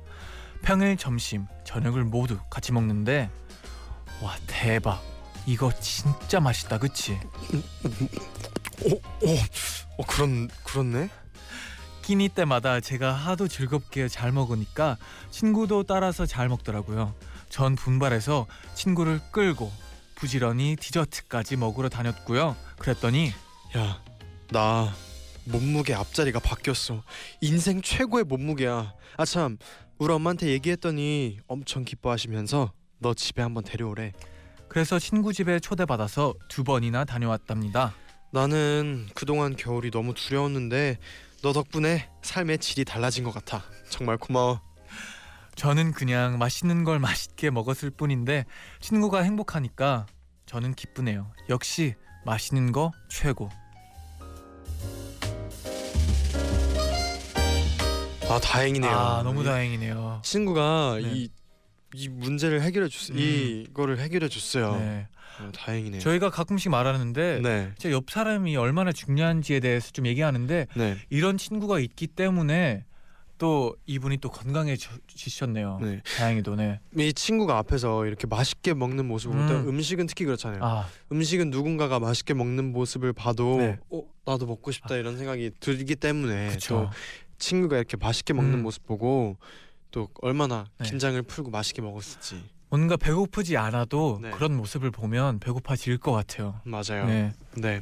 평일 0.61 0.95
점심, 0.95 1.47
저녁을 1.65 2.05
모두 2.05 2.37
같이 2.51 2.71
먹는데 2.71 3.31
와 4.21 4.35
대박. 4.45 5.01
이거 5.47 5.71
진짜 5.79 6.39
맛있다. 6.39 6.77
그치? 6.77 7.19
오, 8.85 8.95
오, 8.95 9.35
어 9.97 10.05
그런 10.07 10.47
그렇네. 10.63 11.09
끼니 12.01 12.29
때마다 12.29 12.79
제가 12.79 13.13
하도 13.13 13.47
즐겁게 13.47 14.07
잘 14.07 14.31
먹으니까 14.31 14.97
친구도 15.29 15.83
따라서 15.83 16.25
잘 16.25 16.49
먹더라고요. 16.49 17.13
전 17.49 17.75
분발해서 17.75 18.47
친구를 18.73 19.19
끌고 19.31 19.71
부지런히 20.15 20.75
디저트까지 20.79 21.57
먹으러 21.57 21.89
다녔고요. 21.89 22.55
그랬더니 22.79 23.31
야, 23.77 24.03
나 24.49 24.93
몸무게 25.45 25.93
앞자리가 25.93 26.39
바뀌었어. 26.39 27.03
인생 27.41 27.81
최고의 27.81 28.23
몸무게야. 28.25 28.93
아 29.17 29.25
참, 29.25 29.57
우리 29.97 30.13
엄마한테 30.13 30.47
얘기했더니 30.47 31.39
엄청 31.47 31.83
기뻐하시면서 31.83 32.71
너 32.99 33.13
집에 33.13 33.41
한번 33.41 33.63
데려오래. 33.63 34.13
그래서 34.67 34.99
친구 34.99 35.33
집에 35.33 35.59
초대받아서 35.59 36.33
두 36.47 36.63
번이나 36.63 37.03
다녀왔답니다. 37.05 37.93
나는 38.31 39.07
그동안 39.13 39.55
겨울이 39.57 39.91
너무 39.91 40.13
두려웠는데 40.13 40.97
너 41.41 41.51
덕분에 41.51 42.09
삶의 42.21 42.59
질이 42.59 42.85
달라진 42.85 43.23
것 43.25 43.33
같아. 43.33 43.63
정말 43.89 44.17
고마워. 44.17 44.61
저는 45.55 45.91
그냥 45.91 46.37
맛있는 46.39 46.85
걸 46.85 46.97
맛있게 46.99 47.49
먹었을 47.49 47.89
뿐인데 47.89 48.45
친구가 48.79 49.21
행복하니까 49.21 50.05
저는 50.45 50.75
기쁘네요. 50.75 51.31
역시 51.49 51.95
맛있는 52.25 52.71
거 52.71 52.91
최고. 53.09 53.49
아 58.29 58.39
다행이네요. 58.39 58.91
아 58.91 59.23
너무 59.23 59.41
이 59.41 59.43
다행이네요. 59.43 60.21
친구가 60.23 60.99
네. 61.01 61.11
이, 61.13 61.29
이 61.93 62.07
문제를 62.07 62.61
해결해 62.61 62.87
줬, 62.87 63.11
음. 63.11 63.17
이거를 63.17 63.99
해결해 63.99 64.29
줬어요. 64.29 64.77
네. 64.77 65.07
어, 65.39 65.51
다행이네요. 65.51 66.01
저희가 66.01 66.29
가끔씩 66.29 66.71
말하는데 66.71 67.39
네, 67.41 67.71
제옆 67.77 68.09
사람이 68.09 68.55
얼마나 68.57 68.91
중요한지에 68.91 69.59
대해서 69.59 69.91
좀 69.91 70.05
얘기하는데 70.07 70.67
네, 70.75 70.97
이런 71.09 71.37
친구가 71.37 71.79
있기 71.79 72.07
때문에 72.07 72.85
또 73.37 73.75
이분이 73.87 74.17
또 74.17 74.29
건강해지셨네요. 74.29 75.79
네. 75.81 76.01
다행히도 76.17 76.55
네. 76.55 76.79
이 76.95 77.11
친구가 77.11 77.57
앞에서 77.57 78.05
이렇게 78.05 78.27
맛있게 78.27 78.75
먹는 78.75 79.07
모습을 79.07 79.35
볼때 79.35 79.53
음. 79.55 79.67
음식은 79.69 80.05
특히 80.05 80.25
그렇잖아요. 80.25 80.63
아 80.63 80.87
음식은 81.11 81.49
누군가가 81.49 81.99
맛있게 81.99 82.35
먹는 82.35 82.71
모습을 82.71 83.13
봐도 83.13 83.57
네. 83.57 83.79
어 83.89 84.03
나도 84.25 84.45
먹고 84.45 84.71
싶다 84.71 84.95
이런 84.95 85.17
생각이 85.17 85.51
들기 85.59 85.95
때문에. 85.95 86.55
또 86.69 86.89
친구가 87.39 87.77
이렇게 87.77 87.97
맛있게 87.97 88.33
먹는 88.33 88.59
음. 88.59 88.63
모습 88.63 88.85
보고 88.85 89.37
또 89.89 90.07
얼마나 90.21 90.65
네. 90.77 90.87
긴장을 90.87 91.19
풀고 91.23 91.49
맛있게 91.49 91.81
먹었을지 91.81 92.41
뭔가 92.71 92.95
배고프지 92.95 93.57
않아도 93.57 94.19
네. 94.21 94.31
그런 94.31 94.55
모습을 94.55 94.91
보면 94.91 95.39
배고파질 95.39 95.97
것 95.97 96.13
같아요. 96.13 96.61
맞아요. 96.63 97.05
네. 97.05 97.33
네. 97.55 97.81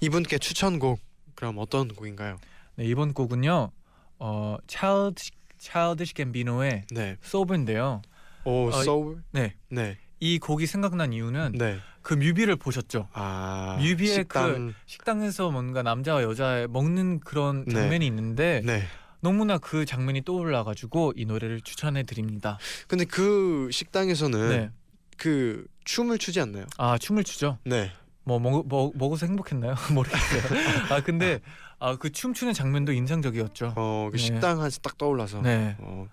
이분께 0.00 0.38
추천곡 0.38 1.00
그럼 1.34 1.56
어떤 1.58 1.88
곡인가요? 1.88 2.38
네 2.76 2.84
이번 2.84 3.12
곡은요. 3.12 3.72
어 4.20 4.56
Child 4.68 5.30
Childish 5.58 6.14
Gambino의 6.14 6.84
네. 6.92 7.16
Sober인데요. 7.24 8.02
오 8.44 8.68
어, 8.68 8.82
소울. 8.84 9.24
네. 9.32 9.56
네. 9.68 9.98
이 10.20 10.38
곡이 10.38 10.66
생각난 10.66 11.12
이유는 11.12 11.56
네. 11.58 11.78
그 12.00 12.14
뮤비를 12.14 12.54
보셨죠? 12.54 13.08
아 13.14 13.78
뮤비의 13.80 14.14
식당. 14.14 14.74
식당에서 14.86 15.50
뭔가 15.50 15.82
남자와 15.82 16.22
여자 16.22 16.68
먹는 16.70 17.18
그런 17.18 17.64
네. 17.64 17.74
장면이 17.74 18.06
있는데 18.06 18.62
네. 18.64 18.84
너무나 19.24 19.56
그 19.56 19.86
장면이 19.86 20.22
떠올라가지고 20.22 21.14
이 21.16 21.24
노래를 21.24 21.62
추천해 21.62 22.02
드립니다. 22.02 22.58
근데 22.86 23.06
그 23.06 23.70
식당에서는 23.72 24.48
네. 24.50 24.70
그 25.16 25.64
춤을 25.86 26.18
추지 26.18 26.40
않나요? 26.40 26.66
아 26.76 26.98
춤을 26.98 27.24
추죠. 27.24 27.56
네. 27.64 27.90
뭐 28.24 28.38
먹, 28.38 28.68
먹, 28.68 28.92
먹어서 28.94 29.24
행복했나요? 29.26 29.74
모르겠어요. 29.94 30.42
아 30.90 31.02
근데 31.02 31.40
아 31.78 31.96
그 31.96 32.12
춤추는 32.12 32.52
장면도 32.52 32.92
인상적이었죠. 32.92 33.72
어 33.76 34.08
그 34.12 34.18
네. 34.18 34.22
식당 34.22 34.60
한딱 34.60 34.98
떠올라서. 34.98 35.40
네. 35.40 35.74
어, 35.78 36.06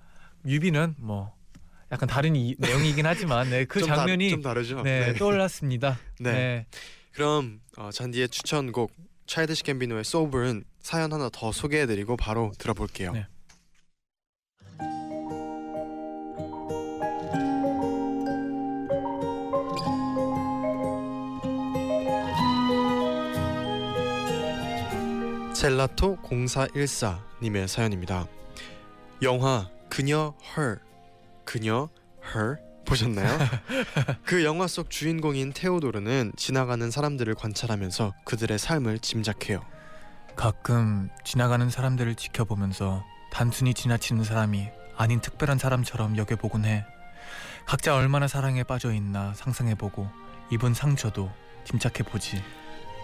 뮤비는 0.44 0.96
뭐 0.98 1.34
약간 1.92 2.08
다른 2.08 2.38
이, 2.38 2.56
내용이긴 2.60 3.06
하지만 3.06 3.50
네, 3.50 3.66
그좀 3.66 3.90
다- 3.90 3.96
장면이 3.98 4.30
좀 4.30 4.42
다르죠. 4.42 4.82
네, 4.84 5.14
떠올랐습니다. 5.16 6.00
네. 6.22 6.32
네. 6.32 6.66
그럼 7.12 7.60
어, 7.78 7.90
잔디의 7.92 8.30
추천곡 8.30 8.94
차일드시 9.32 9.64
캠비노의 9.64 10.04
소울은 10.04 10.66
사연 10.82 11.14
하나 11.14 11.30
더 11.32 11.54
소개해드리고 11.54 12.18
바로 12.18 12.52
들어볼게요. 12.58 13.14
네. 13.14 13.28
젤라토 25.56 26.18
0414님의 26.24 27.68
사연입니다. 27.68 28.28
영화 29.22 29.70
그녀 29.90 30.34
Her 30.58 30.80
그녀 31.46 31.88
Her 32.36 32.58
보셨나요? 32.86 33.38
그 34.26 34.44
영화 34.44 34.68
속 34.68 34.90
주인공인 34.90 35.54
테오도르는 35.54 36.34
지나가는 36.36 36.90
사람들을 36.92 37.34
관찰하면서 37.36 38.14
그들의 38.26 38.60
삶을 38.60 39.00
짐작해요. 39.00 39.64
가끔 40.36 41.10
지나가는 41.24 41.70
사람들을 41.70 42.16
지켜보면서 42.16 43.04
단순히 43.32 43.74
지나치는 43.74 44.24
사람이 44.24 44.68
아닌 44.98 45.20
특별한 45.22 45.58
사람처럼 45.58 46.18
여겨보곤 46.18 46.66
해. 46.66 46.86
각자 47.66 47.96
얼마나 47.96 48.28
사랑에 48.28 48.64
빠져 48.64 48.92
있나 48.94 49.34
상상해보고 49.36 50.10
입은 50.52 50.74
상처도 50.74 51.32
짐작해 51.66 52.04
보지. 52.04 52.44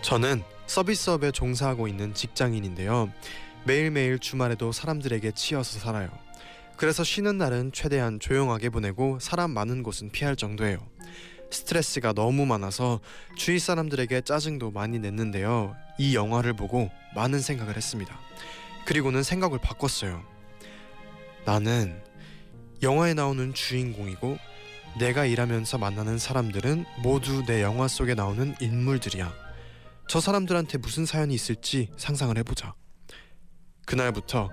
저는 0.02 0.44
서비스업에 0.68 1.32
종사하고 1.32 1.88
있는 1.88 2.14
직장인인데요. 2.14 3.12
매일매일 3.66 4.20
주말에도 4.20 4.72
사람들에게 4.72 5.32
치여서 5.32 5.80
살아요. 5.80 6.10
그래서 6.78 7.04
쉬는 7.04 7.40
날은 7.40 7.72
최대한 7.74 8.20
조용하게 8.20 8.70
보내고 8.70 9.18
사람 9.20 9.50
많은 9.52 9.82
곳은 9.82 10.12
피할 10.12 10.36
정도예요. 10.36 10.78
스트레스가 11.50 12.14
너무 12.14 12.46
많아서 12.46 13.00
주위 13.36 13.58
사람들에게 13.58 14.22
짜증도 14.22 14.70
많이 14.70 15.00
냈는데요. 15.00 15.76
이 15.98 16.16
영화를 16.16 16.54
보고 16.54 16.92
많은 17.16 17.40
생각을 17.40 17.76
했습니다. 17.76 18.20
그리고는 18.86 19.24
생각을 19.24 19.58
바꿨어요. 19.60 20.24
나는 21.46 22.00
영화에 22.84 23.16
나오는 23.16 23.56
주인공이고 23.56 24.38
내가 25.00 25.26
일하면서 25.26 25.80
만나는 25.80 26.20
사람들은 26.20 26.86
모두 27.02 27.44
내 27.46 27.64
영화 27.64 27.88
속에 27.88 28.14
나오는 28.14 28.56
인물들이야. 28.62 29.34
저 30.08 30.20
사람들한테 30.20 30.78
무슨 30.78 31.08
사연이 31.08 31.34
있을지 31.34 31.90
상상을 31.98 32.38
해보자. 32.38 32.76
그날부터 33.86 34.52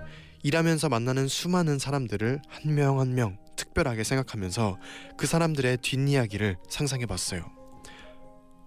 일하면서 0.49 0.89
만나는 0.89 1.27
수많은 1.27 1.79
사람들을 1.79 2.39
한명 2.47 2.99
한 2.99 3.15
명 3.15 3.35
특별하게 3.55 4.03
생각하면서 4.03 4.77
그 5.17 5.25
사람들의 5.25 5.77
뒷이야기를 5.77 6.57
상상해 6.69 7.07
봤어요. 7.07 7.49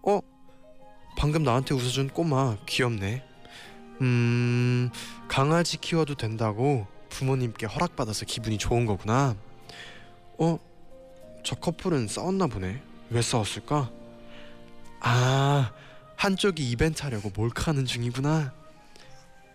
어? 0.03 0.19
방금 1.17 1.45
나한테 1.45 1.75
웃어준 1.75 2.09
꼬마 2.09 2.57
귀엽네. 2.67 3.23
음, 4.01 4.91
강아지 5.29 5.77
키워도 5.77 6.17
된다고 6.17 6.88
부모님께 7.11 7.67
허락받아서 7.67 8.25
기분이 8.25 8.59
좋은 8.59 8.85
거구나. 8.85 9.37
어? 10.38 10.59
저 11.45 11.55
커플은 11.55 12.09
싸웠나 12.09 12.49
보네. 12.49 12.83
왜 13.11 13.23
싸웠을까? 13.23 13.88
아, 15.01 15.71
한쪽이 16.17 16.69
이벤트 16.69 17.03
하려고 17.05 17.31
몰카하는 17.37 17.85
중이구나. 17.85 18.53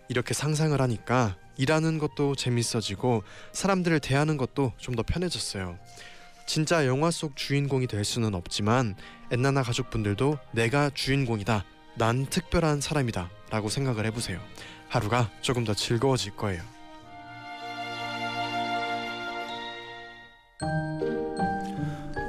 이렇게 0.08 0.32
상상을 0.32 0.80
하니까 0.80 1.36
일하는 1.56 1.98
것도 1.98 2.34
재밌어지고 2.34 3.22
사람들을 3.52 4.00
대하는 4.00 4.36
것도 4.36 4.72
좀 4.76 4.94
더 4.94 5.02
편해졌어요. 5.02 5.78
진짜 6.46 6.86
영화 6.86 7.10
속 7.10 7.36
주인공이 7.36 7.86
될 7.86 8.04
수는 8.04 8.34
없지만 8.34 8.94
엔나나 9.30 9.62
가족분들도 9.62 10.38
내가 10.52 10.90
주인공이다. 10.90 11.64
난 11.96 12.26
특별한 12.26 12.80
사람이다. 12.80 13.30
라고 13.50 13.68
생각을 13.68 14.04
해보세요. 14.06 14.40
하루가 14.88 15.30
조금 15.40 15.64
더 15.64 15.74
즐거워질 15.74 16.36
거예요. 16.36 16.62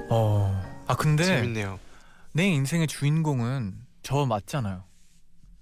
어. 0.09 0.83
아 0.87 0.95
근데 0.95 1.23
재밌네요. 1.23 1.79
내 2.31 2.47
인생의 2.47 2.87
주인공은 2.87 3.75
저 4.03 4.25
맞잖아요. 4.25 4.83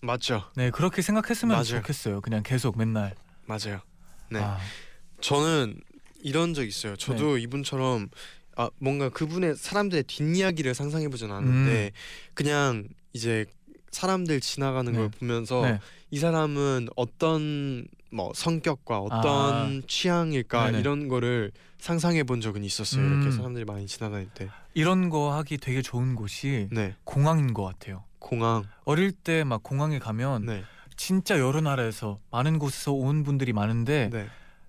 맞죠? 0.01 0.43
네 0.55 0.69
그렇게 0.69 1.01
생각했으면 1.01 1.53
맞아요. 1.55 1.65
좋겠어요. 1.65 2.21
그냥 2.21 2.43
계속 2.43 2.77
맨날. 2.77 3.15
맞아요. 3.57 3.81
네. 4.29 4.39
아, 4.39 4.57
저는 5.21 5.79
이런 6.21 6.53
적 6.53 6.63
있어요. 6.65 6.95
저도 6.95 7.37
이분처럼 7.37 8.09
아 8.55 8.69
뭔가 8.79 9.09
그분의 9.09 9.55
사람들의 9.55 10.03
뒷이야기를 10.03 10.73
상상해 10.73 11.07
보진 11.09 11.31
않았는데 11.31 11.91
그냥 12.33 12.87
이제 13.13 13.45
사람들 13.91 14.39
지나가는 14.39 14.91
네. 14.91 14.97
걸 14.97 15.09
보면서 15.09 15.61
네. 15.61 15.79
이 16.11 16.19
사람은 16.19 16.87
어떤 16.95 17.87
뭐 18.11 18.31
성격과 18.35 18.99
어떤 18.99 19.83
취향일까 19.87 20.61
아. 20.61 20.65
네네. 20.67 20.79
이런 20.79 21.07
거를 21.07 21.51
상상해 21.79 22.23
본 22.23 22.41
적은 22.41 22.63
있었어요. 22.63 23.03
음. 23.05 23.21
이렇게 23.21 23.31
사람들이 23.35 23.65
많이 23.65 23.85
지나다닐 23.87 24.29
때. 24.33 24.49
이런 24.73 25.09
거 25.09 25.33
하기 25.35 25.57
되게 25.57 25.81
좋은 25.81 26.15
곳이 26.15 26.69
네. 26.71 26.95
공항인 27.03 27.53
것 27.53 27.63
같아요. 27.63 28.03
공항. 28.19 28.63
어릴 28.85 29.11
때 29.11 29.43
막 29.43 29.61
공항에 29.63 29.99
가면 29.99 30.45
네. 30.45 30.63
진짜 30.97 31.39
여러 31.39 31.61
나라에서 31.61 32.19
많은 32.31 32.59
곳에서 32.59 32.91
온 32.93 33.23
분들이 33.23 33.53
많은데 33.53 34.09
네. 34.11 34.27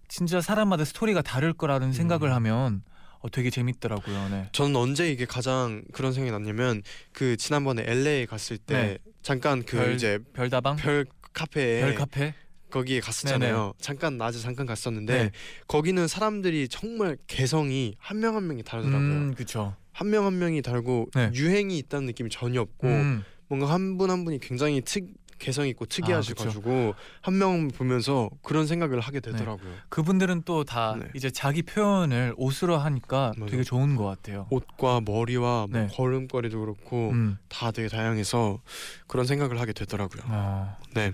진짜 0.08 0.40
사람마다 0.40 0.84
스토리가 0.84 1.22
다를 1.22 1.52
거라는 1.52 1.92
생각을 1.92 2.28
음. 2.30 2.34
하면 2.34 2.82
어, 3.20 3.30
되게 3.30 3.48
재밌더라고요. 3.50 4.28
네. 4.28 4.48
저는 4.52 4.76
언제 4.76 5.10
이게 5.10 5.24
가장 5.24 5.82
그런 5.92 6.12
생각이 6.12 6.30
났냐면 6.30 6.82
그 7.12 7.36
지난번에 7.36 7.82
LA 7.86 8.26
갔을 8.26 8.58
때 8.58 8.74
네. 8.74 8.98
잠깐 9.22 9.62
그 9.64 9.76
별- 9.78 9.94
이제 9.94 10.18
별다방, 10.34 10.76
별 10.76 11.06
카페에 11.32 11.80
별 11.80 11.94
카페. 11.94 12.34
거기에 12.70 12.98
갔었잖아요. 13.00 13.74
잠깐 13.80 14.18
낮에 14.18 14.40
잠깐 14.40 14.66
갔었는데 14.66 15.22
네. 15.24 15.30
거기는 15.68 16.06
사람들이 16.08 16.66
정말 16.68 17.16
개성이 17.28 17.94
한명한 17.98 18.46
명이 18.48 18.62
다르더라고요. 18.64 19.00
음, 19.00 19.34
그렇죠. 19.34 19.76
한 19.92 20.08
명 20.10 20.26
한 20.26 20.38
명이 20.40 20.60
다르고 20.60 21.06
네. 21.14 21.30
유행이 21.34 21.78
있다는 21.78 22.06
느낌이 22.06 22.28
전혀 22.30 22.60
없고 22.60 22.88
음, 22.88 23.22
뭔가 23.46 23.70
한 23.72 23.96
분한 23.96 24.24
분이 24.24 24.40
굉장히 24.40 24.80
특 24.80 25.04
개성 25.44 25.68
있고 25.68 25.84
아, 25.84 25.88
특이하셔가지고 25.90 26.94
한명 27.20 27.68
보면서 27.68 28.30
그런 28.42 28.66
생각을 28.66 29.00
하게 29.00 29.20
되더라고요. 29.20 29.74
그분들은 29.90 30.42
또다 30.42 30.96
네. 30.98 31.08
이제 31.14 31.30
자기 31.30 31.62
표현을 31.62 32.32
옷으로 32.38 32.78
하니까 32.78 33.34
맞아. 33.36 33.50
되게 33.50 33.62
좋은 33.62 33.94
것 33.94 34.04
같아요. 34.06 34.46
옷과 34.48 35.02
머리와 35.04 35.66
뭐 35.68 35.80
네. 35.80 35.88
걸음걸이도 35.92 36.58
그렇고 36.60 37.10
음. 37.10 37.36
다 37.48 37.70
되게 37.72 37.88
다양해서 37.88 38.62
그런 39.06 39.26
생각을 39.26 39.60
하게 39.60 39.74
되더라고요. 39.74 40.22
어. 40.28 40.78
네. 40.94 41.12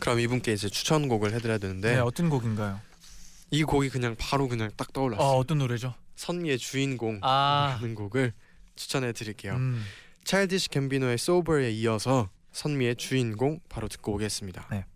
그럼 0.00 0.20
이분께 0.20 0.52
이제 0.52 0.68
추천곡을 0.68 1.32
해드려야 1.32 1.58
되는데 1.58 1.94
네. 1.94 1.98
어떤 1.98 2.30
곡인가요? 2.30 2.80
이 3.50 3.64
곡이 3.64 3.88
그냥 3.88 4.14
바로 4.16 4.46
그냥 4.46 4.70
딱 4.76 4.92
떠올랐어요. 4.92 5.26
어, 5.26 5.38
어떤 5.38 5.58
노래죠? 5.58 5.94
선미의 6.14 6.58
주인공 6.58 7.18
아, 7.22 7.78
라는 7.80 7.96
곡을 7.96 8.32
추천해 8.76 9.12
드릴게요. 9.12 9.54
음. 9.54 9.84
차일디시 10.22 10.68
캠비노의 10.70 11.14
Sober에 11.14 11.70
이어서 11.72 12.28
선미의 12.54 12.96
주인공 12.96 13.58
바로 13.68 13.88
듣고 13.88 14.14
오겠습니다. 14.14 14.68
네. 14.70 14.86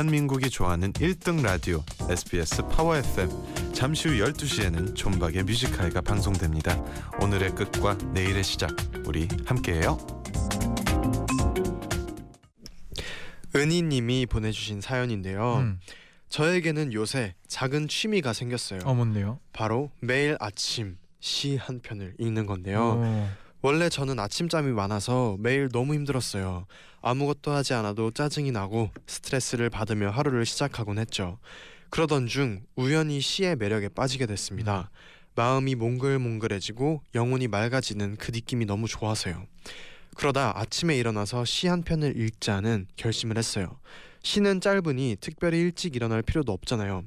대한민국이 0.00 0.48
좋아하는 0.48 0.92
1등 0.94 1.42
라디오 1.42 1.84
SBS 2.08 2.62
파워 2.68 2.96
FM 2.96 3.28
잠시 3.74 4.08
후 4.08 4.14
12시에는 4.14 4.96
존박의 4.96 5.42
뮤직 5.44 5.75
하이가 5.75 6.00
방송됩니다. 6.00 6.74
오늘의 7.20 7.54
끝과 7.54 7.94
내일의 8.14 8.42
시작 8.42 8.70
우리 9.04 9.28
함께해요. 9.44 9.98
은희님이 13.54 14.24
보내주신 14.26 14.80
사연인데요. 14.80 15.56
음. 15.58 15.80
저에게는 16.30 16.94
요새 16.94 17.34
작은 17.48 17.88
취미가 17.88 18.32
생겼어요. 18.32 18.80
어 18.84 18.94
뭔데요? 18.94 19.38
바로 19.52 19.90
매일 20.00 20.36
아침 20.40 20.96
시 21.20 21.56
한 21.56 21.80
편을 21.80 22.14
읽는 22.18 22.46
건데요. 22.46 22.94
어. 23.04 23.30
원래 23.60 23.90
저는 23.90 24.18
아침잠이 24.18 24.72
많아서 24.72 25.36
매일 25.38 25.68
너무 25.70 25.92
힘들었어요. 25.92 26.64
아무것도 27.02 27.50
하지 27.52 27.74
않아도 27.74 28.10
짜증이 28.10 28.50
나고 28.52 28.90
스트레스를 29.06 29.70
받으며 29.70 30.10
하루를 30.10 30.44
시작하곤 30.46 30.98
했죠. 30.98 31.38
그러던 31.90 32.26
중 32.26 32.62
우연히 32.76 33.20
시의 33.20 33.56
매력에 33.56 33.88
빠지게 33.88 34.26
됐습니다. 34.26 34.90
마음이 35.34 35.74
몽글몽글해지고 35.76 37.02
영혼이 37.14 37.48
맑아지는 37.48 38.16
그 38.16 38.30
느낌이 38.30 38.66
너무 38.66 38.86
좋아서요. 38.88 39.46
그러다 40.16 40.58
아침에 40.58 40.96
일어나서 40.98 41.44
시 41.44 41.68
한 41.68 41.82
편을 41.82 42.16
읽자는 42.20 42.86
결심을 42.96 43.38
했어요. 43.38 43.78
시는 44.22 44.60
짧으니 44.60 45.16
특별히 45.20 45.60
일찍 45.60 45.96
일어날 45.96 46.20
필요도 46.22 46.52
없잖아요. 46.52 47.04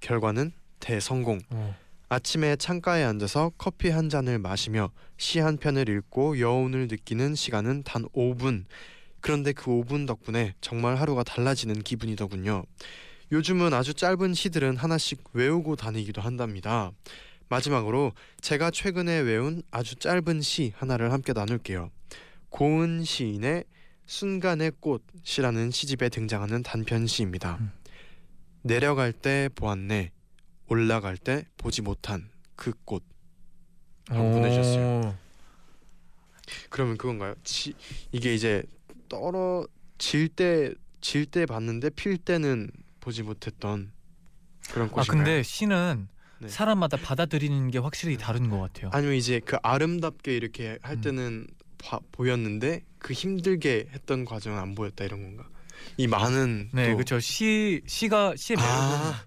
결과는 0.00 0.52
대성공. 0.78 1.40
어. 1.50 1.74
아침에 2.08 2.56
창가에 2.56 3.02
앉아서 3.04 3.52
커피 3.56 3.88
한 3.88 4.08
잔을 4.10 4.38
마시며 4.38 4.90
시 5.16 5.40
한 5.40 5.56
편을 5.56 5.88
읽고 5.88 6.38
여운을 6.38 6.88
느끼는 6.88 7.34
시간은 7.34 7.82
단 7.84 8.04
5분. 8.14 8.64
그런데 9.22 9.52
그 9.52 9.70
5분 9.70 10.06
덕분에 10.06 10.54
정말 10.60 10.96
하루가 10.96 11.22
달라지는 11.22 11.82
기분이더군요. 11.82 12.64
요즘은 13.30 13.72
아주 13.72 13.94
짧은 13.94 14.34
시들은 14.34 14.76
하나씩 14.76 15.22
외우고 15.32 15.76
다니기도 15.76 16.20
한답니다. 16.20 16.90
마지막으로 17.48 18.12
제가 18.40 18.70
최근에 18.70 19.20
외운 19.20 19.62
아주 19.70 19.94
짧은 19.94 20.42
시 20.42 20.72
하나를 20.76 21.12
함께 21.12 21.32
나눌게요. 21.32 21.90
고은 22.50 23.04
시인의 23.04 23.64
순간의 24.06 24.72
꽃이라는 24.80 25.70
시집에 25.70 26.08
등장하는 26.08 26.62
단편 26.62 27.06
시입니다. 27.06 27.58
음. 27.60 27.72
내려갈 28.62 29.12
때 29.12 29.48
보았네, 29.54 30.10
올라갈 30.66 31.16
때 31.16 31.46
보지 31.56 31.82
못한 31.82 32.28
그 32.56 32.72
꽃. 32.84 33.04
보내주셨어요. 34.08 35.16
그러면 36.70 36.96
그건가요? 36.98 37.34
지, 37.44 37.72
이게 38.10 38.34
이제 38.34 38.62
떨어질 39.12 40.28
때 40.28 40.72
질 41.02 41.26
때 41.26 41.46
봤는데 41.46 41.90
필 41.90 42.16
때는 42.16 42.70
보지 43.00 43.24
못했던 43.24 43.90
그런 44.70 44.86
아 44.86 44.90
꽃인가요? 44.92 45.04
근데 45.24 45.42
시는 45.42 46.06
네. 46.38 46.48
사람마다 46.48 46.96
받아들이는 46.96 47.72
게 47.72 47.78
확실히 47.78 48.16
다른 48.16 48.48
것 48.48 48.60
같아요. 48.60 48.90
아니면 48.92 49.16
이제 49.16 49.40
그 49.40 49.56
아름답게 49.64 50.36
이렇게 50.36 50.78
할 50.82 50.96
음. 50.96 51.00
때는 51.00 51.46
봐- 51.78 51.98
보였는데 52.12 52.84
그 53.00 53.12
힘들게 53.14 53.88
했던 53.90 54.24
과정은 54.24 54.56
안 54.60 54.76
보였다 54.76 55.04
이런 55.04 55.22
건가? 55.22 55.48
이 55.96 56.06
많은 56.06 56.70
네, 56.72 56.90
또, 56.90 56.96
그렇죠. 56.98 57.18
시 57.18 57.82
시가 57.86 58.34
시의 58.36 58.56
매력은 58.58 58.72
아, 58.72 59.26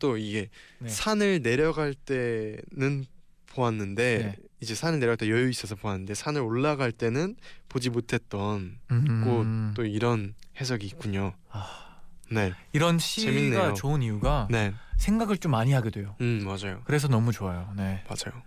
또 0.00 0.16
이게 0.16 0.48
네. 0.80 0.88
산을 0.88 1.42
내려갈 1.42 1.94
때는 1.94 3.04
보았는데 3.46 4.34
네. 4.36 4.45
이제 4.60 4.74
산을 4.74 4.98
내려갈 4.98 5.16
때 5.16 5.28
여유 5.28 5.48
있어서 5.50 5.74
보았는데 5.74 6.14
산을 6.14 6.40
올라갈 6.40 6.92
때는 6.92 7.36
보지 7.68 7.90
못했던 7.90 8.78
음, 8.90 9.72
또 9.76 9.84
이런 9.84 10.34
해석이 10.60 10.86
있군요. 10.86 11.34
아, 11.50 12.00
네, 12.30 12.52
이런 12.72 12.98
시가 12.98 13.30
재밌네요. 13.32 13.74
좋은 13.74 14.02
이유가 14.02 14.48
네, 14.50 14.72
생각을 14.96 15.38
좀 15.38 15.52
많이 15.52 15.72
하게 15.72 15.90
돼요. 15.90 16.16
음 16.20 16.44
맞아요, 16.44 16.80
그래서 16.84 17.08
너무 17.08 17.32
좋아요. 17.32 17.72
네. 17.76 18.02
맞아요. 18.08 18.42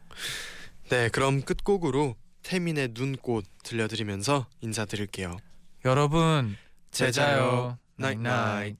네, 0.90 1.10
그럼 1.10 1.42
끝곡으로 1.42 2.16
태민의 2.42 2.90
눈꽃 2.94 3.46
들려드리면서 3.64 4.48
인사드릴게요. 4.62 5.38
여러분. 5.86 6.58
제자요. 6.92 7.78
나잇 7.96 8.20
나잇. 8.20 8.78